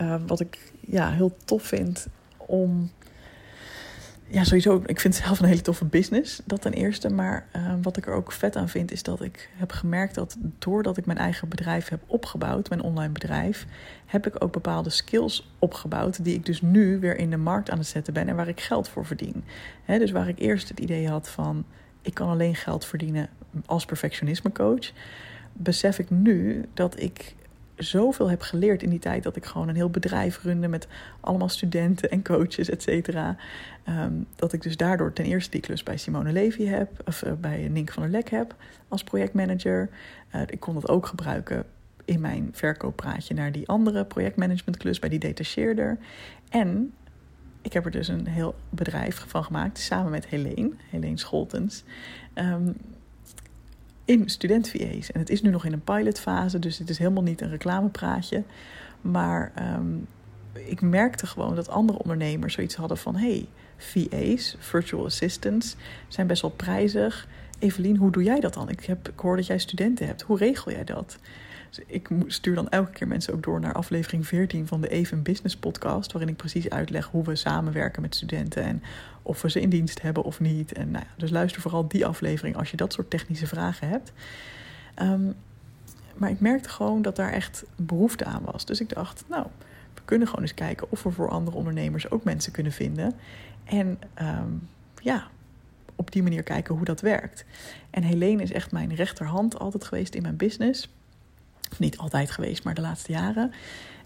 uh, 0.00 0.14
wat 0.26 0.40
ik 0.40 0.72
ja, 0.80 1.10
heel 1.10 1.36
tof 1.44 1.62
vind 1.62 2.06
om 2.36 2.90
ja, 4.30 4.44
sowieso, 4.44 4.82
ik 4.86 5.00
vind 5.00 5.14
het 5.14 5.24
zelf 5.24 5.40
een 5.40 5.48
hele 5.48 5.60
toffe 5.60 5.84
business, 5.84 6.42
dat 6.44 6.62
ten 6.62 6.72
eerste. 6.72 7.08
Maar 7.10 7.46
uh, 7.56 7.74
wat 7.82 7.96
ik 7.96 8.06
er 8.06 8.12
ook 8.12 8.32
vet 8.32 8.56
aan 8.56 8.68
vind, 8.68 8.92
is 8.92 9.02
dat 9.02 9.22
ik 9.22 9.50
heb 9.56 9.72
gemerkt 9.72 10.14
dat 10.14 10.36
doordat 10.58 10.96
ik 10.96 11.06
mijn 11.06 11.18
eigen 11.18 11.48
bedrijf 11.48 11.88
heb 11.88 12.00
opgebouwd, 12.06 12.68
mijn 12.68 12.82
online 12.82 13.12
bedrijf, 13.12 13.66
heb 14.06 14.26
ik 14.26 14.44
ook 14.44 14.52
bepaalde 14.52 14.90
skills 14.90 15.50
opgebouwd 15.58 16.24
die 16.24 16.34
ik 16.34 16.46
dus 16.46 16.62
nu 16.62 16.98
weer 16.98 17.16
in 17.16 17.30
de 17.30 17.36
markt 17.36 17.70
aan 17.70 17.78
het 17.78 17.86
zetten 17.86 18.14
ben 18.14 18.28
en 18.28 18.36
waar 18.36 18.48
ik 18.48 18.60
geld 18.60 18.88
voor 18.88 19.06
verdien. 19.06 19.44
Dus 19.86 20.10
waar 20.10 20.28
ik 20.28 20.38
eerst 20.38 20.68
het 20.68 20.80
idee 20.80 21.08
had 21.08 21.28
van, 21.28 21.64
ik 22.02 22.14
kan 22.14 22.28
alleen 22.28 22.54
geld 22.54 22.84
verdienen 22.84 23.28
als 23.66 23.84
perfectionisme 23.84 24.52
coach, 24.52 24.92
besef 25.52 25.98
ik 25.98 26.10
nu 26.10 26.64
dat 26.74 27.00
ik 27.00 27.34
zoveel 27.78 28.30
heb 28.30 28.40
geleerd 28.40 28.82
in 28.82 28.90
die 28.90 28.98
tijd 28.98 29.22
dat 29.22 29.36
ik 29.36 29.44
gewoon 29.44 29.68
een 29.68 29.74
heel 29.74 29.90
bedrijf 29.90 30.42
runde 30.42 30.68
met 30.68 30.86
allemaal 31.20 31.48
studenten 31.48 32.10
en 32.10 32.22
coaches, 32.22 32.70
et 32.70 32.82
cetera. 32.82 33.36
Ehm, 33.84 34.12
dat 34.36 34.52
ik 34.52 34.62
dus 34.62 34.76
daardoor 34.76 35.12
ten 35.12 35.24
eerste 35.24 35.50
die 35.50 35.60
klus 35.60 35.82
bij 35.82 35.96
Simone 35.96 36.32
Levy 36.32 36.64
heb, 36.64 36.90
of 37.06 37.24
uh, 37.24 37.32
bij 37.32 37.68
Nink 37.68 37.92
van 37.92 38.02
der 38.02 38.12
Lek 38.12 38.30
heb 38.30 38.54
als 38.88 39.04
projectmanager. 39.04 39.88
Uh, 40.34 40.42
ik 40.46 40.60
kon 40.60 40.74
dat 40.74 40.88
ook 40.88 41.06
gebruiken 41.06 41.64
in 42.04 42.20
mijn 42.20 42.48
verkooppraatje 42.52 43.34
naar 43.34 43.52
die 43.52 43.68
andere 43.68 44.04
projectmanagementklus 44.04 44.98
bij 44.98 45.08
die 45.08 45.18
detacheerder. 45.18 45.98
En 46.48 46.92
ik 47.62 47.72
heb 47.72 47.84
er 47.84 47.90
dus 47.90 48.08
een 48.08 48.26
heel 48.26 48.54
bedrijf 48.70 49.24
van 49.26 49.44
gemaakt 49.44 49.78
samen 49.78 50.10
met 50.10 50.26
Helene, 50.26 50.70
Helene 50.90 51.18
Scholtens. 51.18 51.84
Um, 52.34 52.76
in 54.08 54.28
student 54.28 54.68
VA's. 54.68 55.12
En 55.12 55.20
het 55.20 55.30
is 55.30 55.42
nu 55.42 55.50
nog 55.50 55.64
in 55.64 55.72
een 55.72 55.84
pilotfase, 55.84 56.58
dus 56.58 56.78
het 56.78 56.90
is 56.90 56.98
helemaal 56.98 57.22
niet 57.22 57.40
een 57.40 57.50
reclamepraatje. 57.50 58.42
Maar 59.00 59.52
um, 59.76 60.06
ik 60.52 60.80
merkte 60.80 61.26
gewoon 61.26 61.54
dat 61.54 61.68
andere 61.68 61.98
ondernemers 61.98 62.54
zoiets 62.54 62.74
hadden 62.74 62.98
van... 62.98 63.16
hey, 63.16 63.48
VA's, 63.76 64.56
virtual 64.58 65.04
assistants, 65.04 65.76
zijn 66.08 66.26
best 66.26 66.42
wel 66.42 66.50
prijzig. 66.50 67.28
Evelien, 67.58 67.96
hoe 67.96 68.10
doe 68.10 68.22
jij 68.22 68.40
dat 68.40 68.54
dan? 68.54 68.68
Ik, 68.68 68.84
heb, 68.84 69.08
ik 69.08 69.18
hoor 69.18 69.36
dat 69.36 69.46
jij 69.46 69.58
studenten 69.58 70.06
hebt. 70.06 70.22
Hoe 70.22 70.38
regel 70.38 70.72
jij 70.72 70.84
dat? 70.84 71.18
Dus 71.70 71.84
ik 71.86 72.08
stuur 72.26 72.54
dan 72.54 72.68
elke 72.68 72.90
keer 72.90 73.08
mensen 73.08 73.34
ook 73.34 73.42
door 73.42 73.60
naar 73.60 73.72
aflevering 73.72 74.26
14 74.26 74.66
van 74.66 74.80
de 74.80 74.88
Even 74.88 75.22
Business 75.22 75.56
podcast, 75.56 76.12
waarin 76.12 76.30
ik 76.30 76.36
precies 76.36 76.70
uitleg 76.70 77.06
hoe 77.06 77.24
we 77.24 77.36
samenwerken 77.36 78.02
met 78.02 78.14
studenten 78.14 78.62
en 78.62 78.82
of 79.22 79.42
we 79.42 79.50
ze 79.50 79.60
in 79.60 79.68
dienst 79.68 80.02
hebben 80.02 80.22
of 80.22 80.40
niet. 80.40 80.72
En 80.72 80.90
nou 80.90 81.04
ja, 81.04 81.10
dus 81.16 81.30
luister 81.30 81.60
vooral 81.60 81.88
die 81.88 82.06
aflevering 82.06 82.56
als 82.56 82.70
je 82.70 82.76
dat 82.76 82.92
soort 82.92 83.10
technische 83.10 83.46
vragen 83.46 83.88
hebt. 83.88 84.12
Um, 85.02 85.34
maar 86.18 86.30
ik 86.30 86.40
merkte 86.40 86.68
gewoon 86.68 87.02
dat 87.02 87.16
daar 87.16 87.32
echt 87.32 87.64
behoefte 87.76 88.24
aan 88.24 88.42
was. 88.44 88.64
Dus 88.64 88.80
ik 88.80 88.88
dacht, 88.88 89.24
nou, 89.28 89.46
we 89.94 90.00
kunnen 90.04 90.28
gewoon 90.28 90.42
eens 90.42 90.54
kijken 90.54 90.90
of 90.90 91.02
we 91.02 91.10
voor 91.10 91.28
andere 91.28 91.56
ondernemers 91.56 92.10
ook 92.10 92.24
mensen 92.24 92.52
kunnen 92.52 92.72
vinden. 92.72 93.14
En 93.64 93.98
um, 94.22 94.68
ja, 95.02 95.28
op 95.96 96.12
die 96.12 96.22
manier 96.22 96.42
kijken 96.42 96.74
hoe 96.74 96.84
dat 96.84 97.00
werkt. 97.00 97.44
En 97.90 98.02
Helene 98.02 98.42
is 98.42 98.52
echt 98.52 98.72
mijn 98.72 98.94
rechterhand 98.94 99.58
altijd 99.58 99.84
geweest 99.84 100.14
in 100.14 100.22
mijn 100.22 100.36
business. 100.36 100.88
Niet 101.76 101.98
altijd 101.98 102.30
geweest, 102.30 102.64
maar 102.64 102.74
de 102.74 102.80
laatste 102.80 103.12
jaren. 103.12 103.52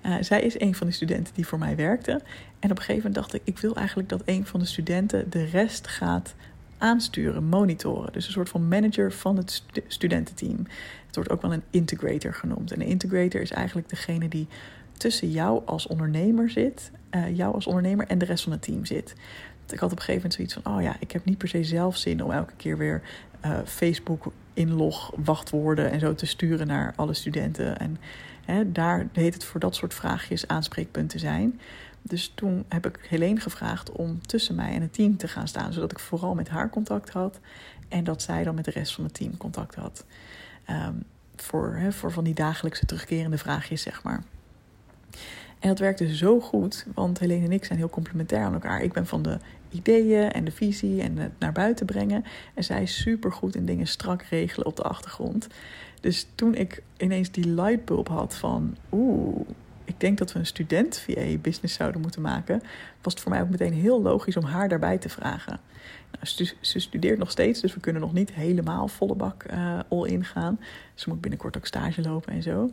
Uh, 0.07 0.15
zij 0.21 0.43
is 0.43 0.61
een 0.61 0.75
van 0.75 0.87
de 0.87 0.93
studenten 0.93 1.35
die 1.35 1.47
voor 1.47 1.59
mij 1.59 1.77
werkte. 1.77 2.13
En 2.59 2.71
op 2.71 2.79
een 2.79 2.85
gegeven 2.85 2.97
moment 2.97 3.15
dacht 3.15 3.35
ik, 3.35 3.41
ik 3.45 3.59
wil 3.59 3.77
eigenlijk 3.77 4.09
dat 4.09 4.23
een 4.25 4.47
van 4.47 4.61
de 4.61 4.67
studenten 4.67 5.31
de 5.31 5.45
rest 5.45 5.87
gaat 5.87 6.35
aansturen, 6.79 7.45
monitoren. 7.45 8.13
Dus 8.13 8.27
een 8.27 8.33
soort 8.33 8.49
van 8.49 8.69
manager 8.69 9.13
van 9.13 9.37
het 9.37 9.63
studententeam. 9.87 10.67
Het 11.07 11.15
wordt 11.15 11.31
ook 11.31 11.43
wel 11.43 11.53
een 11.53 11.63
integrator 11.71 12.35
genoemd. 12.35 12.73
En 12.73 12.81
een 12.81 12.87
integrator 12.87 13.41
is 13.41 13.51
eigenlijk 13.51 13.89
degene 13.89 14.29
die 14.29 14.49
tussen 14.93 15.31
jou 15.31 15.63
als 15.67 15.87
ondernemer 15.87 16.51
zit, 16.51 16.91
uh, 17.11 17.37
jou 17.37 17.55
als 17.55 17.67
ondernemer 17.67 18.07
en 18.07 18.19
de 18.19 18.25
rest 18.25 18.43
van 18.43 18.53
het 18.53 18.63
team 18.63 18.85
zit. 18.85 19.15
Ik 19.71 19.79
had 19.79 19.93
op 19.93 19.99
een 19.99 20.05
gegeven 20.05 20.15
moment 20.15 20.35
zoiets 20.35 20.55
van: 20.55 20.77
oh 20.77 20.83
ja, 20.83 20.97
ik 20.99 21.13
heb 21.13 21.25
niet 21.25 21.39
per 21.39 21.49
se 21.49 21.65
zelf 21.65 21.97
zin 21.97 22.25
om 22.25 22.31
elke 22.31 22.53
keer 22.57 22.79
weer 22.79 23.03
uh, 23.45 23.59
Facebook 23.65 24.33
inlog 24.55 25.13
wachtwoorden 25.17 25.91
en 25.91 26.01
zo 26.01 26.15
te 26.15 26.27
sturen 26.27 26.67
naar 26.67 26.93
alle 26.97 27.15
studenten. 27.15 27.79
En 27.79 27.99
hè, 28.45 28.73
daar 28.73 29.07
heet 29.13 29.35
het 29.35 29.45
voor 29.45 29.61
dat 29.61 29.75
soort 29.75 29.95
vraagjes 29.95 30.49
aanspreekpunt 30.49 31.11
te 31.11 31.19
zijn. 31.19 31.61
Dus 32.03 32.33
toen 32.35 32.65
heb 32.69 32.87
ik 32.87 32.99
Helene 33.09 33.41
gevraagd 33.41 33.93
om 33.93 34.27
tussen 34.27 34.55
mij 34.55 34.75
en 34.75 34.83
het 34.83 34.93
team 34.93 35.17
te 35.17 35.29
gaan 35.29 35.49
staan, 35.49 35.73
zodat 35.73 35.91
ik 35.91 35.99
vooral 35.99 36.35
met 36.35 36.49
haar 36.49 36.71
contact 36.71 37.11
had 37.11 37.41
en 37.89 38.05
dat 38.05 38.23
zij 38.23 38.45
dan 38.45 38.55
met 38.55 38.65
de 38.65 38.71
rest 38.71 38.95
van 38.95 39.05
het 39.05 39.15
team 39.15 39.37
contact 39.37 39.75
had. 39.75 40.05
Um, 40.71 41.05
voor, 41.37 41.75
hè, 41.77 41.93
voor 41.93 42.13
van 42.13 42.25
die 42.25 42.35
dagelijkse 42.35 42.87
terugkerende 42.87 43.39
vraagjes, 43.39 43.83
zeg 43.83 44.03
maar. 44.03 44.23
En 45.59 45.69
dat 45.69 45.79
werkte 45.79 46.17
zo 46.17 46.41
goed, 46.41 46.87
want 46.95 47.19
Helene 47.19 47.45
en 47.45 47.53
ik 47.53 47.65
zijn 47.65 47.79
heel 47.79 47.91
complementair 47.91 48.45
aan 48.45 48.53
elkaar. 48.53 48.83
Ik 48.83 48.93
ben 48.93 49.07
van 49.07 49.23
de 49.23 49.39
ideeën 49.73 50.33
en 50.33 50.45
de 50.45 50.51
visie 50.51 51.03
en 51.03 51.17
het 51.17 51.33
naar 51.39 51.53
buiten 51.53 51.87
brengen. 51.87 52.25
En 52.55 52.65
zij 52.65 52.83
is 52.83 53.01
super 53.01 53.33
goed 53.33 53.55
in 53.55 53.67
dingen 53.67 53.87
strak 53.87 54.23
regelen 54.23 54.67
op 54.67 54.77
de 54.77 54.83
achtergrond. 54.83 55.47
Dus 56.01 56.27
toen 56.35 56.55
ik 56.55 56.83
ineens 56.97 57.31
die 57.31 57.47
lightbulb 57.47 58.09
had 58.09 58.35
van... 58.35 58.77
oeh, 58.93 59.41
ik 59.85 60.01
denk 60.01 60.19
dat 60.19 60.33
we 60.33 60.39
een 60.39 60.47
student 60.47 60.99
VA 60.99 61.37
business 61.41 61.75
zouden 61.75 62.01
moeten 62.01 62.23
maken... 62.23 62.63
was 63.03 63.13
het 63.13 63.23
voor 63.23 63.33
mij 63.33 63.41
ook 63.41 63.51
meteen 63.51 63.73
heel 63.73 64.03
logisch 64.03 64.37
om 64.37 64.45
haar 64.45 64.69
daarbij 64.69 64.99
te 64.99 65.09
vragen. 65.09 65.61
Nou, 66.11 66.55
ze 66.61 66.79
studeert 66.79 67.19
nog 67.19 67.31
steeds, 67.31 67.61
dus 67.61 67.75
we 67.75 67.81
kunnen 67.81 68.03
nog 68.03 68.13
niet 68.13 68.33
helemaal 68.33 68.89
volle 68.89 69.15
bak 69.15 69.45
uh, 69.53 69.79
all 69.89 70.09
in 70.09 70.25
gaan. 70.25 70.59
Ze 70.95 71.09
moet 71.09 71.21
binnenkort 71.21 71.57
ook 71.57 71.67
stage 71.67 72.03
lopen 72.03 72.33
en 72.33 72.43
zo. 72.43 72.71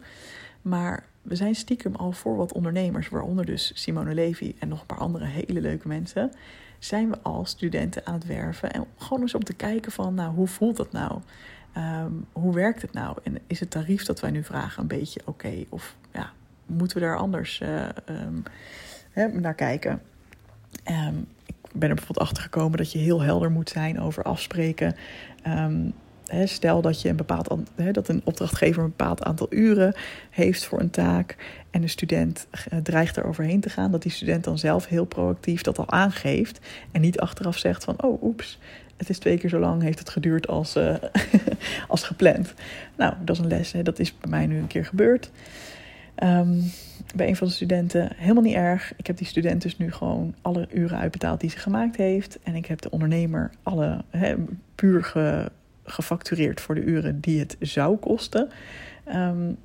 Maar 0.61 1.03
we 1.21 1.35
zijn 1.35 1.55
stiekem 1.55 1.95
al 1.95 2.11
voor 2.11 2.35
wat 2.35 2.53
ondernemers, 2.53 3.09
waaronder 3.09 3.45
dus 3.45 3.71
Simone 3.75 4.13
Levy 4.13 4.55
en 4.59 4.67
nog 4.67 4.79
een 4.79 4.85
paar 4.85 4.97
andere 4.97 5.25
hele 5.25 5.61
leuke 5.61 5.87
mensen, 5.87 6.31
zijn 6.79 7.09
we 7.09 7.19
al 7.21 7.45
studenten 7.45 8.05
aan 8.05 8.13
het 8.13 8.25
werven. 8.25 8.71
En 8.71 8.85
gewoon 8.97 9.21
eens 9.21 9.33
om 9.35 9.43
te 9.43 9.53
kijken 9.53 9.91
van, 9.91 10.13
nou, 10.13 10.33
hoe 10.33 10.47
voelt 10.47 10.77
dat 10.77 10.91
nou? 10.91 11.19
Um, 11.77 12.25
hoe 12.31 12.53
werkt 12.53 12.81
het 12.81 12.93
nou? 12.93 13.17
En 13.23 13.37
is 13.47 13.59
het 13.59 13.69
tarief 13.69 14.05
dat 14.05 14.19
wij 14.19 14.31
nu 14.31 14.43
vragen 14.43 14.81
een 14.81 14.87
beetje 14.87 15.21
oké? 15.25 15.65
Of 15.69 15.95
ja, 16.13 16.31
moeten 16.65 16.97
we 16.97 17.03
daar 17.03 17.17
anders 17.17 17.59
uh, 17.59 17.87
um, 18.09 18.43
hè, 19.11 19.27
naar 19.27 19.55
kijken? 19.55 20.01
Um, 20.85 21.27
ik 21.45 21.79
ben 21.79 21.89
er 21.89 21.95
bijvoorbeeld 21.95 22.27
achter 22.27 22.43
gekomen 22.43 22.77
dat 22.77 22.91
je 22.91 22.99
heel 22.99 23.21
helder 23.21 23.51
moet 23.51 23.69
zijn 23.69 23.99
over 23.99 24.23
afspreken 24.23 24.95
stel 26.45 26.81
dat, 26.81 27.01
je 27.01 27.09
een 27.09 27.15
bepaald, 27.15 27.55
dat 27.91 28.07
een 28.07 28.21
opdrachtgever 28.23 28.83
een 28.83 28.89
bepaald 28.89 29.23
aantal 29.23 29.47
uren 29.49 29.93
heeft 30.29 30.65
voor 30.65 30.79
een 30.79 30.89
taak 30.89 31.35
en 31.71 31.81
de 31.81 31.87
student 31.87 32.47
eh, 32.51 32.79
dreigt 32.83 33.17
er 33.17 33.25
overheen 33.25 33.59
te 33.59 33.69
gaan, 33.69 33.91
dat 33.91 34.01
die 34.01 34.11
student 34.11 34.43
dan 34.43 34.57
zelf 34.57 34.87
heel 34.87 35.05
proactief 35.05 35.61
dat 35.61 35.77
al 35.77 35.89
aangeeft 35.89 36.59
en 36.91 37.01
niet 37.01 37.19
achteraf 37.19 37.57
zegt 37.57 37.83
van 37.83 38.03
oh 38.03 38.23
oeps, 38.23 38.59
het 38.97 39.09
is 39.09 39.19
twee 39.19 39.37
keer 39.37 39.49
zo 39.49 39.59
lang 39.59 39.81
heeft 39.81 39.99
het 39.99 40.09
geduurd 40.09 40.47
als, 40.47 40.75
uh, 40.75 40.95
als 41.87 42.03
gepland. 42.03 42.53
Nou, 42.97 43.13
dat 43.23 43.35
is 43.35 43.41
een 43.41 43.49
les, 43.49 43.71
hè. 43.71 43.83
dat 43.83 43.99
is 43.99 44.17
bij 44.17 44.29
mij 44.29 44.45
nu 44.45 44.57
een 44.57 44.67
keer 44.67 44.85
gebeurd. 44.85 45.31
Um, 46.23 46.71
bij 47.15 47.27
een 47.27 47.35
van 47.35 47.47
de 47.47 47.53
studenten 47.53 48.11
helemaal 48.15 48.43
niet 48.43 48.55
erg. 48.55 48.93
Ik 48.97 49.07
heb 49.07 49.17
die 49.17 49.27
student 49.27 49.61
dus 49.61 49.77
nu 49.77 49.91
gewoon 49.91 50.35
alle 50.41 50.67
uren 50.73 50.97
uitbetaald 50.97 51.39
die 51.39 51.49
ze 51.49 51.57
gemaakt 51.57 51.95
heeft. 51.95 52.39
En 52.43 52.55
ik 52.55 52.65
heb 52.65 52.81
de 52.81 52.89
ondernemer 52.89 53.51
alle 53.63 54.03
he, 54.09 54.35
puur 54.75 55.03
ge, 55.03 55.51
gefactureerd 55.91 56.61
voor 56.61 56.75
de 56.75 56.83
uren 56.83 57.19
die 57.19 57.39
het 57.39 57.55
zou 57.59 57.97
kosten. 57.97 58.49
Um, 59.15 59.57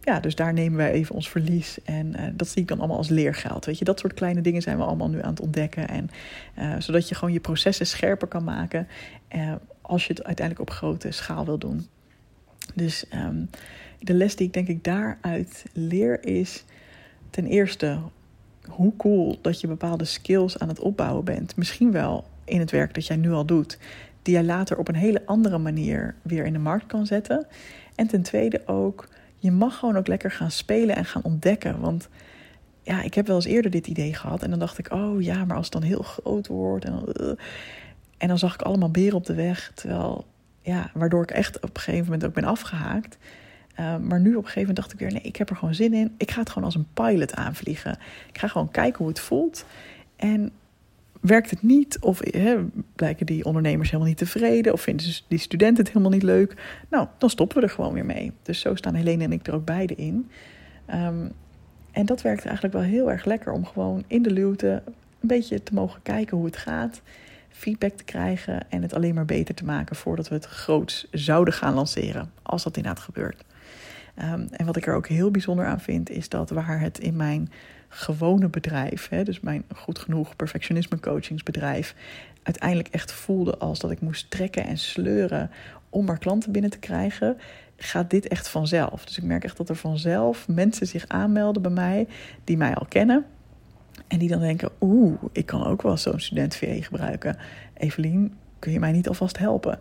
ja, 0.00 0.20
dus 0.20 0.34
daar 0.34 0.52
nemen 0.52 0.78
wij 0.78 0.90
even 0.92 1.14
ons 1.14 1.28
verlies. 1.28 1.78
En 1.84 2.06
uh, 2.06 2.22
dat 2.32 2.48
zie 2.48 2.62
ik 2.62 2.68
dan 2.68 2.78
allemaal 2.78 2.96
als 2.96 3.08
leergeld. 3.08 3.64
Weet 3.64 3.78
je, 3.78 3.84
dat 3.84 3.98
soort 3.98 4.14
kleine 4.14 4.40
dingen 4.40 4.62
zijn 4.62 4.76
we 4.76 4.84
allemaal 4.84 5.10
nu 5.10 5.22
aan 5.22 5.30
het 5.30 5.40
ontdekken. 5.40 5.88
En 5.88 6.10
uh, 6.58 6.74
zodat 6.78 7.08
je 7.08 7.14
gewoon 7.14 7.34
je 7.34 7.40
processen 7.40 7.86
scherper 7.86 8.28
kan 8.28 8.44
maken. 8.44 8.88
Uh, 9.36 9.52
als 9.80 10.06
je 10.06 10.12
het 10.12 10.24
uiteindelijk 10.24 10.70
op 10.70 10.76
grote 10.76 11.10
schaal 11.10 11.44
wil 11.44 11.58
doen. 11.58 11.86
Dus 12.74 13.04
um, 13.14 13.50
de 13.98 14.14
les 14.14 14.36
die 14.36 14.46
ik 14.46 14.52
denk 14.52 14.68
ik 14.68 14.84
daaruit 14.84 15.64
leer 15.72 16.24
is 16.24 16.64
ten 17.30 17.46
eerste 17.46 17.98
hoe 18.68 18.96
cool 18.96 19.38
dat 19.40 19.60
je 19.60 19.66
bepaalde 19.66 20.04
skills 20.04 20.58
aan 20.58 20.68
het 20.68 20.80
opbouwen 20.80 21.24
bent. 21.24 21.56
Misschien 21.56 21.92
wel 21.92 22.24
in 22.44 22.60
het 22.60 22.70
werk 22.70 22.94
dat 22.94 23.06
jij 23.06 23.16
nu 23.16 23.32
al 23.32 23.44
doet 23.44 23.78
die 24.24 24.34
jij 24.34 24.44
later 24.44 24.78
op 24.78 24.88
een 24.88 24.94
hele 24.94 25.26
andere 25.26 25.58
manier 25.58 26.14
weer 26.22 26.44
in 26.44 26.52
de 26.52 26.58
markt 26.58 26.86
kan 26.86 27.06
zetten. 27.06 27.46
En 27.94 28.06
ten 28.06 28.22
tweede 28.22 28.66
ook, 28.66 29.08
je 29.38 29.50
mag 29.50 29.78
gewoon 29.78 29.96
ook 29.96 30.06
lekker 30.06 30.30
gaan 30.30 30.50
spelen 30.50 30.96
en 30.96 31.04
gaan 31.04 31.22
ontdekken. 31.22 31.80
Want 31.80 32.08
ja, 32.82 33.02
ik 33.02 33.14
heb 33.14 33.26
wel 33.26 33.36
eens 33.36 33.44
eerder 33.44 33.70
dit 33.70 33.86
idee 33.86 34.14
gehad. 34.14 34.42
En 34.42 34.50
dan 34.50 34.58
dacht 34.58 34.78
ik, 34.78 34.92
oh 34.92 35.22
ja, 35.22 35.44
maar 35.44 35.56
als 35.56 35.64
het 35.64 35.74
dan 35.74 35.82
heel 35.82 36.02
groot 36.02 36.46
wordt. 36.46 36.84
En 36.84 36.92
dan, 36.92 37.26
uh, 37.26 37.32
en 38.18 38.28
dan 38.28 38.38
zag 38.38 38.54
ik 38.54 38.62
allemaal 38.62 38.90
beren 38.90 39.16
op 39.16 39.26
de 39.26 39.34
weg. 39.34 39.72
Terwijl, 39.74 40.26
ja, 40.60 40.90
waardoor 40.94 41.22
ik 41.22 41.30
echt 41.30 41.56
op 41.56 41.76
een 41.76 41.82
gegeven 41.82 42.04
moment 42.04 42.24
ook 42.24 42.34
ben 42.34 42.44
afgehaakt. 42.44 43.18
Uh, 43.80 43.96
maar 43.96 44.20
nu 44.20 44.30
op 44.30 44.36
een 44.36 44.50
gegeven 44.50 44.60
moment 44.60 44.76
dacht 44.76 44.92
ik 44.92 44.98
weer, 44.98 45.12
nee, 45.12 45.22
ik 45.22 45.36
heb 45.36 45.50
er 45.50 45.56
gewoon 45.56 45.74
zin 45.74 45.94
in. 45.94 46.14
Ik 46.16 46.30
ga 46.30 46.40
het 46.40 46.48
gewoon 46.48 46.64
als 46.64 46.74
een 46.74 46.88
pilot 46.94 47.34
aanvliegen. 47.34 47.98
Ik 48.28 48.38
ga 48.38 48.48
gewoon 48.48 48.70
kijken 48.70 48.98
hoe 48.98 49.08
het 49.08 49.20
voelt. 49.20 49.64
En 50.16 50.52
werkt 51.24 51.50
het 51.50 51.62
niet? 51.62 51.98
Of 52.00 52.20
blijken 52.96 53.26
die 53.26 53.44
ondernemers 53.44 53.90
helemaal 53.90 54.08
niet 54.08 54.18
tevreden? 54.18 54.72
Of 54.72 54.80
vinden 54.80 55.06
die 55.28 55.38
studenten 55.38 55.84
het 55.84 55.92
helemaal 55.92 56.12
niet 56.12 56.22
leuk? 56.22 56.54
Nou, 56.90 57.08
dan 57.18 57.30
stoppen 57.30 57.56
we 57.56 57.62
er 57.62 57.70
gewoon 57.70 57.92
weer 57.92 58.04
mee. 58.04 58.32
Dus 58.42 58.60
zo 58.60 58.74
staan 58.74 58.94
Helene 58.94 59.24
en 59.24 59.32
ik 59.32 59.46
er 59.46 59.54
ook 59.54 59.64
beide 59.64 59.94
in. 59.94 60.30
Um, 60.94 61.32
en 61.92 62.06
dat 62.06 62.22
werkt 62.22 62.44
eigenlijk 62.44 62.74
wel 62.74 62.84
heel 62.84 63.10
erg 63.10 63.24
lekker 63.24 63.52
om 63.52 63.66
gewoon 63.66 64.04
in 64.06 64.22
de 64.22 64.30
luwte 64.30 64.82
een 65.20 65.28
beetje 65.28 65.62
te 65.62 65.74
mogen 65.74 66.02
kijken 66.02 66.36
hoe 66.36 66.46
het 66.46 66.56
gaat. 66.56 67.02
feedback 67.50 67.92
te 67.92 68.04
krijgen 68.04 68.70
en 68.70 68.82
het 68.82 68.94
alleen 68.94 69.14
maar 69.14 69.24
beter 69.24 69.54
te 69.54 69.64
maken 69.64 69.96
voordat 69.96 70.28
we 70.28 70.34
het 70.34 70.44
groots 70.44 71.06
zouden 71.10 71.54
gaan 71.54 71.74
lanceren, 71.74 72.30
als 72.42 72.62
dat 72.62 72.76
inderdaad 72.76 73.02
gebeurt. 73.02 73.44
Ehm, 74.14 74.46
en 74.50 74.66
wat 74.66 74.76
ik 74.76 74.86
er 74.86 74.94
ook 74.94 75.06
heel 75.06 75.30
bijzonder 75.30 75.66
aan 75.66 75.80
vind, 75.80 76.10
is 76.10 76.28
dat 76.28 76.50
waar 76.50 76.80
het 76.80 76.98
in 76.98 77.16
mijn 77.16 77.50
gewone 77.94 78.48
bedrijf, 78.48 79.08
hè, 79.08 79.22
dus 79.22 79.40
mijn 79.40 79.64
goed 79.76 79.98
genoeg 79.98 80.36
perfectionisme 80.36 81.00
coachingsbedrijf, 81.00 81.94
uiteindelijk 82.42 82.88
echt 82.88 83.12
voelde 83.12 83.58
als 83.58 83.78
dat 83.78 83.90
ik 83.90 84.00
moest 84.00 84.30
trekken 84.30 84.66
en 84.66 84.78
sleuren 84.78 85.50
om 85.90 86.04
maar 86.04 86.18
klanten 86.18 86.52
binnen 86.52 86.70
te 86.70 86.78
krijgen, 86.78 87.36
gaat 87.76 88.10
dit 88.10 88.28
echt 88.28 88.48
vanzelf. 88.48 89.04
Dus 89.04 89.18
ik 89.18 89.24
merk 89.24 89.44
echt 89.44 89.56
dat 89.56 89.68
er 89.68 89.76
vanzelf 89.76 90.48
mensen 90.48 90.86
zich 90.86 91.08
aanmelden 91.08 91.62
bij 91.62 91.70
mij 91.70 92.06
die 92.44 92.56
mij 92.56 92.74
al 92.74 92.86
kennen. 92.88 93.24
En 94.08 94.18
die 94.18 94.28
dan 94.28 94.40
denken, 94.40 94.70
oeh, 94.80 95.22
ik 95.32 95.46
kan 95.46 95.64
ook 95.64 95.82
wel 95.82 95.96
zo'n 95.96 96.20
student 96.20 96.56
VE 96.56 96.82
gebruiken. 96.82 97.36
Evelien, 97.74 98.34
kun 98.58 98.72
je 98.72 98.78
mij 98.80 98.92
niet 98.92 99.08
alvast 99.08 99.38
helpen? 99.38 99.78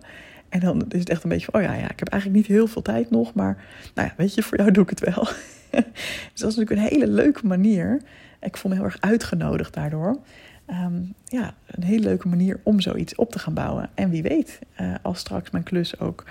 En 0.53 0.59
dan 0.59 0.85
is 0.89 0.99
het 0.99 1.09
echt 1.09 1.23
een 1.23 1.29
beetje 1.29 1.47
van, 1.51 1.61
oh 1.61 1.65
ja, 1.67 1.73
ja, 1.73 1.89
ik 1.89 1.99
heb 1.99 2.07
eigenlijk 2.07 2.41
niet 2.41 2.57
heel 2.57 2.67
veel 2.67 2.81
tijd 2.81 3.09
nog, 3.09 3.33
maar 3.33 3.63
nou 3.93 4.07
ja, 4.07 4.13
weet 4.17 4.33
je, 4.33 4.43
voor 4.43 4.57
jou 4.57 4.71
doe 4.71 4.83
ik 4.83 4.89
het 4.89 4.99
wel. 4.99 5.23
dus 6.31 6.41
dat 6.41 6.51
is 6.51 6.55
natuurlijk 6.55 6.71
een 6.71 6.97
hele 6.99 7.07
leuke 7.07 7.45
manier. 7.45 8.01
Ik 8.41 8.57
voel 8.57 8.71
me 8.71 8.77
heel 8.77 8.85
erg 8.85 8.97
uitgenodigd 8.99 9.73
daardoor. 9.73 10.19
Ehm, 10.65 11.01
ja, 11.25 11.53
een 11.67 11.83
hele 11.83 12.03
leuke 12.03 12.27
manier 12.27 12.59
om 12.63 12.79
zoiets 12.79 13.15
op 13.15 13.31
te 13.31 13.39
gaan 13.39 13.53
bouwen. 13.53 13.89
En 13.93 14.09
wie 14.09 14.21
weet, 14.21 14.59
uh, 14.81 14.95
als 15.01 15.19
straks 15.19 15.49
mijn 15.49 15.63
klus 15.63 15.99
ook 15.99 16.23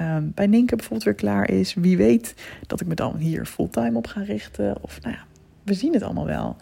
um, 0.00 0.32
bij 0.34 0.46
Ninke 0.46 0.76
bijvoorbeeld 0.76 1.04
weer 1.04 1.14
klaar 1.14 1.50
is, 1.50 1.74
wie 1.74 1.96
weet 1.96 2.34
dat 2.66 2.80
ik 2.80 2.86
me 2.86 2.94
dan 2.94 3.16
hier 3.16 3.46
fulltime 3.46 3.96
op 3.96 4.06
ga 4.06 4.22
richten. 4.22 4.76
Of 4.82 5.00
nou 5.02 5.14
ja, 5.14 5.24
we 5.62 5.74
zien 5.74 5.92
het 5.92 6.02
allemaal 6.02 6.26
wel. 6.26 6.56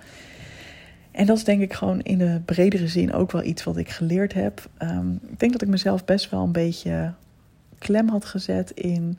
En 1.15 1.27
dat 1.27 1.37
is 1.37 1.45
denk 1.45 1.63
ik 1.63 1.73
gewoon 1.73 2.01
in 2.01 2.19
de 2.19 2.41
bredere 2.45 2.89
zin 2.89 3.13
ook 3.13 3.33
wel 3.33 3.43
iets 3.43 3.65
wat 3.65 3.77
ik 3.77 3.89
geleerd 3.89 4.33
heb. 4.33 4.69
Ehm, 4.79 5.13
ik 5.13 5.39
denk 5.39 5.53
dat 5.53 5.63
ik 5.63 5.69
mezelf 5.69 6.05
best 6.05 6.31
wel 6.31 6.43
een 6.43 6.53
beetje 6.53 7.13
klem 7.79 8.09
had 8.09 8.25
gezet 8.25 8.71
in 8.71 9.19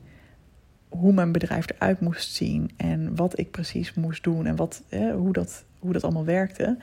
hoe 0.88 1.12
mijn 1.12 1.32
bedrijf 1.32 1.66
eruit 1.70 2.00
moest 2.00 2.34
zien 2.34 2.70
en 2.76 3.16
wat 3.16 3.38
ik 3.38 3.50
precies 3.50 3.94
moest 3.94 4.24
doen 4.24 4.46
en 4.46 4.56
wat, 4.56 4.82
hoe, 5.14 5.32
dat, 5.32 5.64
hoe 5.78 5.92
dat 5.92 6.04
allemaal 6.04 6.24
werkte. 6.24 6.76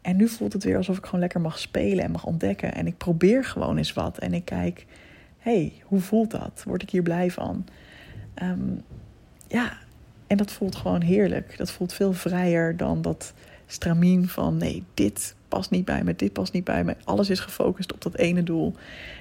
En 0.00 0.16
nu 0.16 0.28
voelt 0.28 0.52
het 0.52 0.64
weer 0.64 0.76
alsof 0.76 0.98
ik 0.98 1.04
gewoon 1.04 1.20
lekker 1.20 1.40
mag 1.40 1.58
spelen 1.58 2.04
en 2.04 2.10
mag 2.10 2.24
ontdekken. 2.24 2.74
En 2.74 2.86
ik 2.86 2.96
probeer 2.96 3.44
gewoon 3.44 3.76
eens 3.76 3.92
wat. 3.92 4.18
En 4.18 4.34
ik 4.34 4.44
kijk, 4.44 4.86
hey, 5.38 5.72
hoe 5.82 6.00
voelt 6.00 6.30
dat? 6.30 6.62
Word 6.66 6.82
ik 6.82 6.90
hier 6.90 7.02
blij 7.02 7.30
van? 7.30 7.66
Ehm, 8.34 8.74
ja, 9.48 9.78
en 10.26 10.36
dat 10.36 10.52
voelt 10.52 10.76
gewoon 10.76 11.00
heerlijk. 11.00 11.56
Dat 11.56 11.70
voelt 11.70 11.92
veel 11.92 12.12
vrijer 12.12 12.76
dan 12.76 13.02
dat 13.02 13.32
stramien 13.70 14.28
van 14.28 14.56
nee, 14.56 14.84
dit 14.94 15.34
past 15.48 15.70
niet 15.70 15.84
bij 15.84 16.04
me, 16.04 16.16
dit 16.16 16.32
past 16.32 16.52
niet 16.52 16.64
bij 16.64 16.84
me. 16.84 16.96
Alles 17.04 17.30
is 17.30 17.40
gefocust 17.40 17.92
op 17.92 18.02
dat 18.02 18.16
ene 18.16 18.42
doel. 18.42 18.74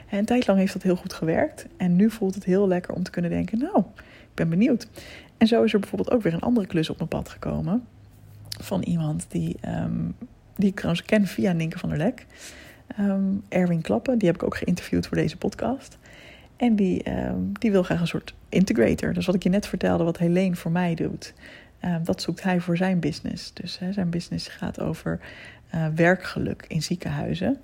En 0.09 0.17
een 0.17 0.25
tijd 0.25 0.47
lang 0.47 0.59
heeft 0.59 0.73
dat 0.73 0.83
heel 0.83 0.95
goed 0.95 1.13
gewerkt. 1.13 1.65
En 1.77 1.95
nu 1.95 2.09
voelt 2.09 2.35
het 2.35 2.43
heel 2.43 2.67
lekker 2.67 2.93
om 2.93 3.03
te 3.03 3.11
kunnen 3.11 3.31
denken, 3.31 3.57
nou, 3.57 3.79
ik 3.97 4.33
ben 4.33 4.49
benieuwd. 4.49 4.87
En 5.37 5.47
zo 5.47 5.63
is 5.63 5.73
er 5.73 5.79
bijvoorbeeld 5.79 6.11
ook 6.11 6.21
weer 6.21 6.33
een 6.33 6.39
andere 6.39 6.67
klus 6.67 6.89
op 6.89 6.97
mijn 6.97 7.09
pad 7.09 7.29
gekomen. 7.29 7.83
Van 8.61 8.81
iemand 8.81 9.25
die, 9.29 9.55
um, 9.67 10.15
die 10.55 10.69
ik 10.69 10.75
trouwens 10.75 11.05
ken 11.05 11.27
via 11.27 11.51
Ninke 11.51 11.79
van 11.79 11.89
der 11.89 11.97
Lek. 11.97 12.25
Um, 12.99 13.43
Erwin 13.49 13.81
Klappen, 13.81 14.17
die 14.17 14.27
heb 14.27 14.37
ik 14.37 14.43
ook 14.43 14.57
geïnterviewd 14.57 15.07
voor 15.07 15.17
deze 15.17 15.37
podcast. 15.37 15.97
En 16.55 16.75
die, 16.75 17.11
um, 17.11 17.51
die 17.59 17.71
wil 17.71 17.83
graag 17.83 17.99
een 17.99 18.07
soort 18.07 18.33
integrator. 18.49 19.13
Dus 19.13 19.25
wat 19.25 19.35
ik 19.35 19.43
je 19.43 19.49
net 19.49 19.67
vertelde, 19.67 20.03
wat 20.03 20.17
Helene 20.17 20.55
voor 20.55 20.71
mij 20.71 20.95
doet. 20.95 21.33
Ehm, 21.79 22.03
dat 22.03 22.21
zoekt 22.21 22.43
hij 22.43 22.59
voor 22.59 22.77
zijn 22.77 22.99
business. 22.99 23.53
Dus 23.53 23.79
zijn 23.91 24.09
business 24.09 24.47
gaat 24.47 24.79
over 24.79 25.19
uh, 25.75 25.87
werkgeluk 25.95 26.65
in 26.67 26.83
ziekenhuizen. 26.83 27.57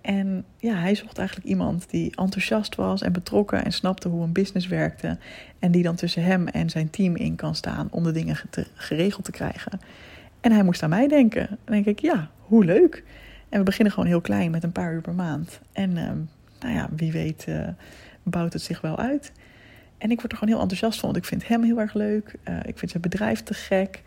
En 0.00 0.44
ja, 0.56 0.74
hij 0.74 0.94
zocht 0.94 1.18
eigenlijk 1.18 1.48
iemand 1.48 1.90
die 1.90 2.16
enthousiast 2.16 2.74
was 2.74 3.02
en 3.02 3.12
betrokken 3.12 3.64
en 3.64 3.72
snapte 3.72 4.08
hoe 4.08 4.22
een 4.22 4.32
business 4.32 4.66
werkte. 4.66 5.18
En 5.58 5.70
die 5.70 5.82
dan 5.82 5.94
tussen 5.94 6.24
hem 6.24 6.48
en 6.48 6.70
zijn 6.70 6.90
team 6.90 7.16
in 7.16 7.36
kan 7.36 7.54
staan 7.54 7.88
om 7.90 8.02
de 8.02 8.12
dingen 8.12 8.36
geregeld 8.74 9.24
te 9.24 9.30
krijgen. 9.30 9.80
En 10.40 10.52
hij 10.52 10.62
moest 10.62 10.82
aan 10.82 10.90
mij 10.90 11.08
denken. 11.08 11.48
En 11.48 11.58
denk 11.64 11.86
ik, 11.86 12.00
ja, 12.00 12.30
hoe 12.40 12.64
leuk. 12.64 13.04
En 13.48 13.58
we 13.58 13.64
beginnen 13.64 13.92
gewoon 13.92 14.08
heel 14.08 14.20
klein 14.20 14.50
met 14.50 14.62
een 14.62 14.72
paar 14.72 14.92
uur 14.92 15.00
per 15.00 15.14
maand. 15.14 15.60
En 15.72 15.90
uh, 15.90 16.10
nou 16.60 16.74
ja, 16.74 16.88
wie 16.96 17.12
weet 17.12 17.46
uh, 17.48 17.68
bouwt 18.22 18.52
het 18.52 18.62
zich 18.62 18.80
wel 18.80 18.98
uit. 18.98 19.32
En 20.02 20.10
ik 20.10 20.20
word 20.20 20.32
er 20.32 20.38
gewoon 20.38 20.54
heel 20.54 20.62
enthousiast 20.62 21.00
van, 21.00 21.10
want 21.10 21.22
ik 21.22 21.28
vind 21.28 21.48
hem 21.48 21.62
heel 21.62 21.78
erg 21.78 21.94
leuk. 21.94 22.34
Uh, 22.48 22.56
ik 22.64 22.78
vind 22.78 22.90
zijn 22.90 23.02
bedrijf 23.02 23.42
te 23.42 23.54
gek. 23.54 24.02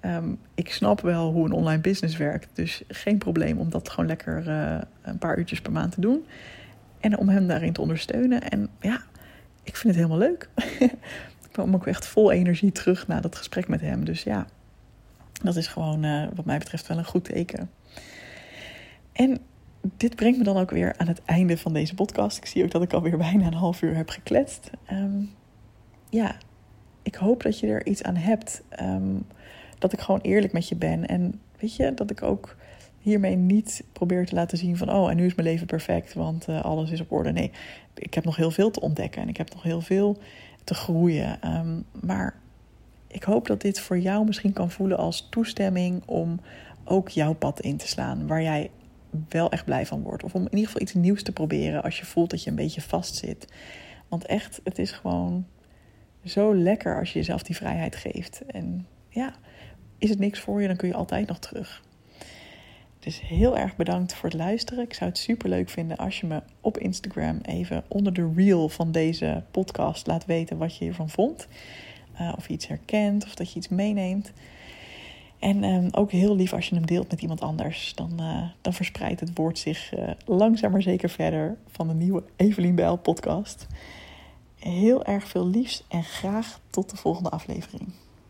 Um, 0.00 0.38
ik 0.54 0.72
snap 0.72 1.00
wel 1.00 1.32
hoe 1.32 1.44
een 1.44 1.52
online 1.52 1.80
business 1.80 2.16
werkt. 2.16 2.48
Dus 2.52 2.82
geen 2.88 3.18
probleem 3.18 3.58
om 3.58 3.70
dat 3.70 3.88
gewoon 3.88 4.06
lekker 4.06 4.48
uh, 4.48 4.78
een 5.02 5.18
paar 5.18 5.38
uurtjes 5.38 5.60
per 5.60 5.72
maand 5.72 5.92
te 5.92 6.00
doen. 6.00 6.26
En 7.00 7.18
om 7.18 7.28
hem 7.28 7.46
daarin 7.46 7.72
te 7.72 7.80
ondersteunen. 7.80 8.42
En 8.42 8.68
ja, 8.80 9.02
ik 9.62 9.76
vind 9.76 9.94
het 9.94 10.04
helemaal 10.04 10.28
leuk. 10.28 10.48
ik 11.46 11.52
kwam 11.52 11.74
ook 11.74 11.86
echt 11.86 12.06
vol 12.06 12.32
energie 12.32 12.72
terug 12.72 13.06
na 13.06 13.20
dat 13.20 13.36
gesprek 13.36 13.68
met 13.68 13.80
hem. 13.80 14.04
Dus 14.04 14.22
ja, 14.22 14.46
dat 15.42 15.56
is 15.56 15.66
gewoon 15.66 16.04
uh, 16.04 16.26
wat 16.34 16.44
mij 16.44 16.58
betreft 16.58 16.86
wel 16.86 16.98
een 16.98 17.04
goed 17.04 17.24
teken. 17.24 17.70
En 19.12 19.38
dit 19.96 20.16
brengt 20.16 20.38
me 20.38 20.44
dan 20.44 20.56
ook 20.56 20.70
weer 20.70 20.94
aan 20.96 21.08
het 21.08 21.22
einde 21.24 21.58
van 21.58 21.72
deze 21.72 21.94
podcast. 21.94 22.36
Ik 22.36 22.46
zie 22.46 22.64
ook 22.64 22.70
dat 22.70 22.82
ik 22.82 22.92
alweer 22.92 23.16
bijna 23.18 23.46
een 23.46 23.54
half 23.54 23.82
uur 23.82 23.96
heb 23.96 24.08
gekletst. 24.08 24.70
Um, 24.92 25.30
ja, 26.10 26.36
ik 27.02 27.14
hoop 27.14 27.42
dat 27.42 27.58
je 27.58 27.66
er 27.66 27.86
iets 27.86 28.02
aan 28.02 28.16
hebt. 28.16 28.62
Um, 28.80 29.26
dat 29.78 29.92
ik 29.92 30.00
gewoon 30.00 30.20
eerlijk 30.20 30.52
met 30.52 30.68
je 30.68 30.76
ben. 30.76 31.06
En 31.06 31.40
weet 31.58 31.76
je, 31.76 31.94
dat 31.94 32.10
ik 32.10 32.22
ook 32.22 32.56
hiermee 32.98 33.36
niet 33.36 33.84
probeer 33.92 34.26
te 34.26 34.34
laten 34.34 34.58
zien 34.58 34.76
van... 34.76 34.92
oh, 34.92 35.10
en 35.10 35.16
nu 35.16 35.26
is 35.26 35.34
mijn 35.34 35.48
leven 35.48 35.66
perfect, 35.66 36.14
want 36.14 36.48
uh, 36.48 36.62
alles 36.62 36.90
is 36.90 37.00
op 37.00 37.12
orde. 37.12 37.32
Nee, 37.32 37.50
ik 37.94 38.14
heb 38.14 38.24
nog 38.24 38.36
heel 38.36 38.50
veel 38.50 38.70
te 38.70 38.80
ontdekken 38.80 39.22
en 39.22 39.28
ik 39.28 39.36
heb 39.36 39.52
nog 39.52 39.62
heel 39.62 39.80
veel 39.80 40.18
te 40.64 40.74
groeien. 40.74 41.56
Um, 41.56 41.84
maar 42.00 42.34
ik 43.06 43.22
hoop 43.22 43.46
dat 43.46 43.60
dit 43.60 43.80
voor 43.80 43.98
jou 43.98 44.24
misschien 44.24 44.52
kan 44.52 44.70
voelen 44.70 44.98
als 44.98 45.26
toestemming... 45.30 46.02
om 46.06 46.40
ook 46.84 47.08
jouw 47.08 47.32
pad 47.32 47.60
in 47.60 47.76
te 47.76 47.88
slaan, 47.88 48.26
waar 48.26 48.42
jij 48.42 48.70
wel 49.28 49.50
echt 49.50 49.64
blij 49.64 49.86
van 49.86 50.02
wordt. 50.02 50.24
Of 50.24 50.34
om 50.34 50.40
in 50.40 50.50
ieder 50.50 50.66
geval 50.66 50.82
iets 50.82 50.94
nieuws 50.94 51.22
te 51.22 51.32
proberen 51.32 51.82
als 51.82 51.98
je 51.98 52.04
voelt 52.04 52.30
dat 52.30 52.42
je 52.42 52.50
een 52.50 52.56
beetje 52.56 52.80
vastzit. 52.80 53.46
Want 54.08 54.26
echt, 54.26 54.60
het 54.64 54.78
is 54.78 54.92
gewoon 54.92 55.46
zo 56.24 56.54
lekker 56.54 56.98
als 56.98 57.12
je 57.12 57.18
jezelf 57.18 57.42
die 57.42 57.56
vrijheid 57.56 57.96
geeft. 57.96 58.42
En 58.46 58.86
ja, 59.08 59.34
is 59.98 60.10
het 60.10 60.18
niks 60.18 60.40
voor 60.40 60.60
je, 60.60 60.66
dan 60.66 60.76
kun 60.76 60.88
je 60.88 60.94
altijd 60.94 61.28
nog 61.28 61.38
terug. 61.38 61.82
Dus 62.98 63.20
heel 63.20 63.58
erg 63.58 63.76
bedankt 63.76 64.14
voor 64.14 64.28
het 64.28 64.38
luisteren. 64.38 64.84
Ik 64.84 64.94
zou 64.94 65.10
het 65.10 65.18
super 65.18 65.48
leuk 65.48 65.68
vinden 65.68 65.96
als 65.96 66.20
je 66.20 66.26
me 66.26 66.42
op 66.60 66.78
Instagram 66.78 67.38
even 67.42 67.84
onder 67.88 68.12
de 68.12 68.32
reel 68.36 68.68
van 68.68 68.92
deze 68.92 69.42
podcast 69.50 70.06
laat 70.06 70.24
weten 70.24 70.58
wat 70.58 70.76
je 70.76 70.84
hiervan 70.84 71.10
vond. 71.10 71.46
Uh, 72.20 72.32
of 72.36 72.46
je 72.46 72.52
iets 72.52 72.66
herkent 72.66 73.24
of 73.24 73.34
dat 73.34 73.52
je 73.52 73.56
iets 73.56 73.68
meeneemt. 73.68 74.32
En 75.38 75.64
um, 75.64 75.88
ook 75.92 76.10
heel 76.10 76.36
lief 76.36 76.52
als 76.52 76.68
je 76.68 76.74
hem 76.74 76.86
deelt 76.86 77.10
met 77.10 77.22
iemand 77.22 77.40
anders. 77.40 77.92
Dan, 77.94 78.10
uh, 78.20 78.42
dan 78.60 78.72
verspreidt 78.72 79.20
het 79.20 79.30
woord 79.34 79.58
zich 79.58 79.98
uh, 79.98 80.10
langzaam 80.24 80.70
maar 80.72 80.82
zeker 80.82 81.10
verder 81.10 81.56
van 81.66 81.88
de 81.88 81.94
nieuwe 81.94 82.22
Evelien 82.36 82.74
Bijl 82.74 82.96
podcast. 82.96 83.66
Heel 84.58 85.04
erg 85.04 85.28
veel 85.28 85.46
liefs 85.46 85.84
en 85.88 86.04
graag 86.04 86.60
tot 86.70 86.90
de 86.90 86.96
volgende 86.96 87.30
aflevering. 87.30 87.92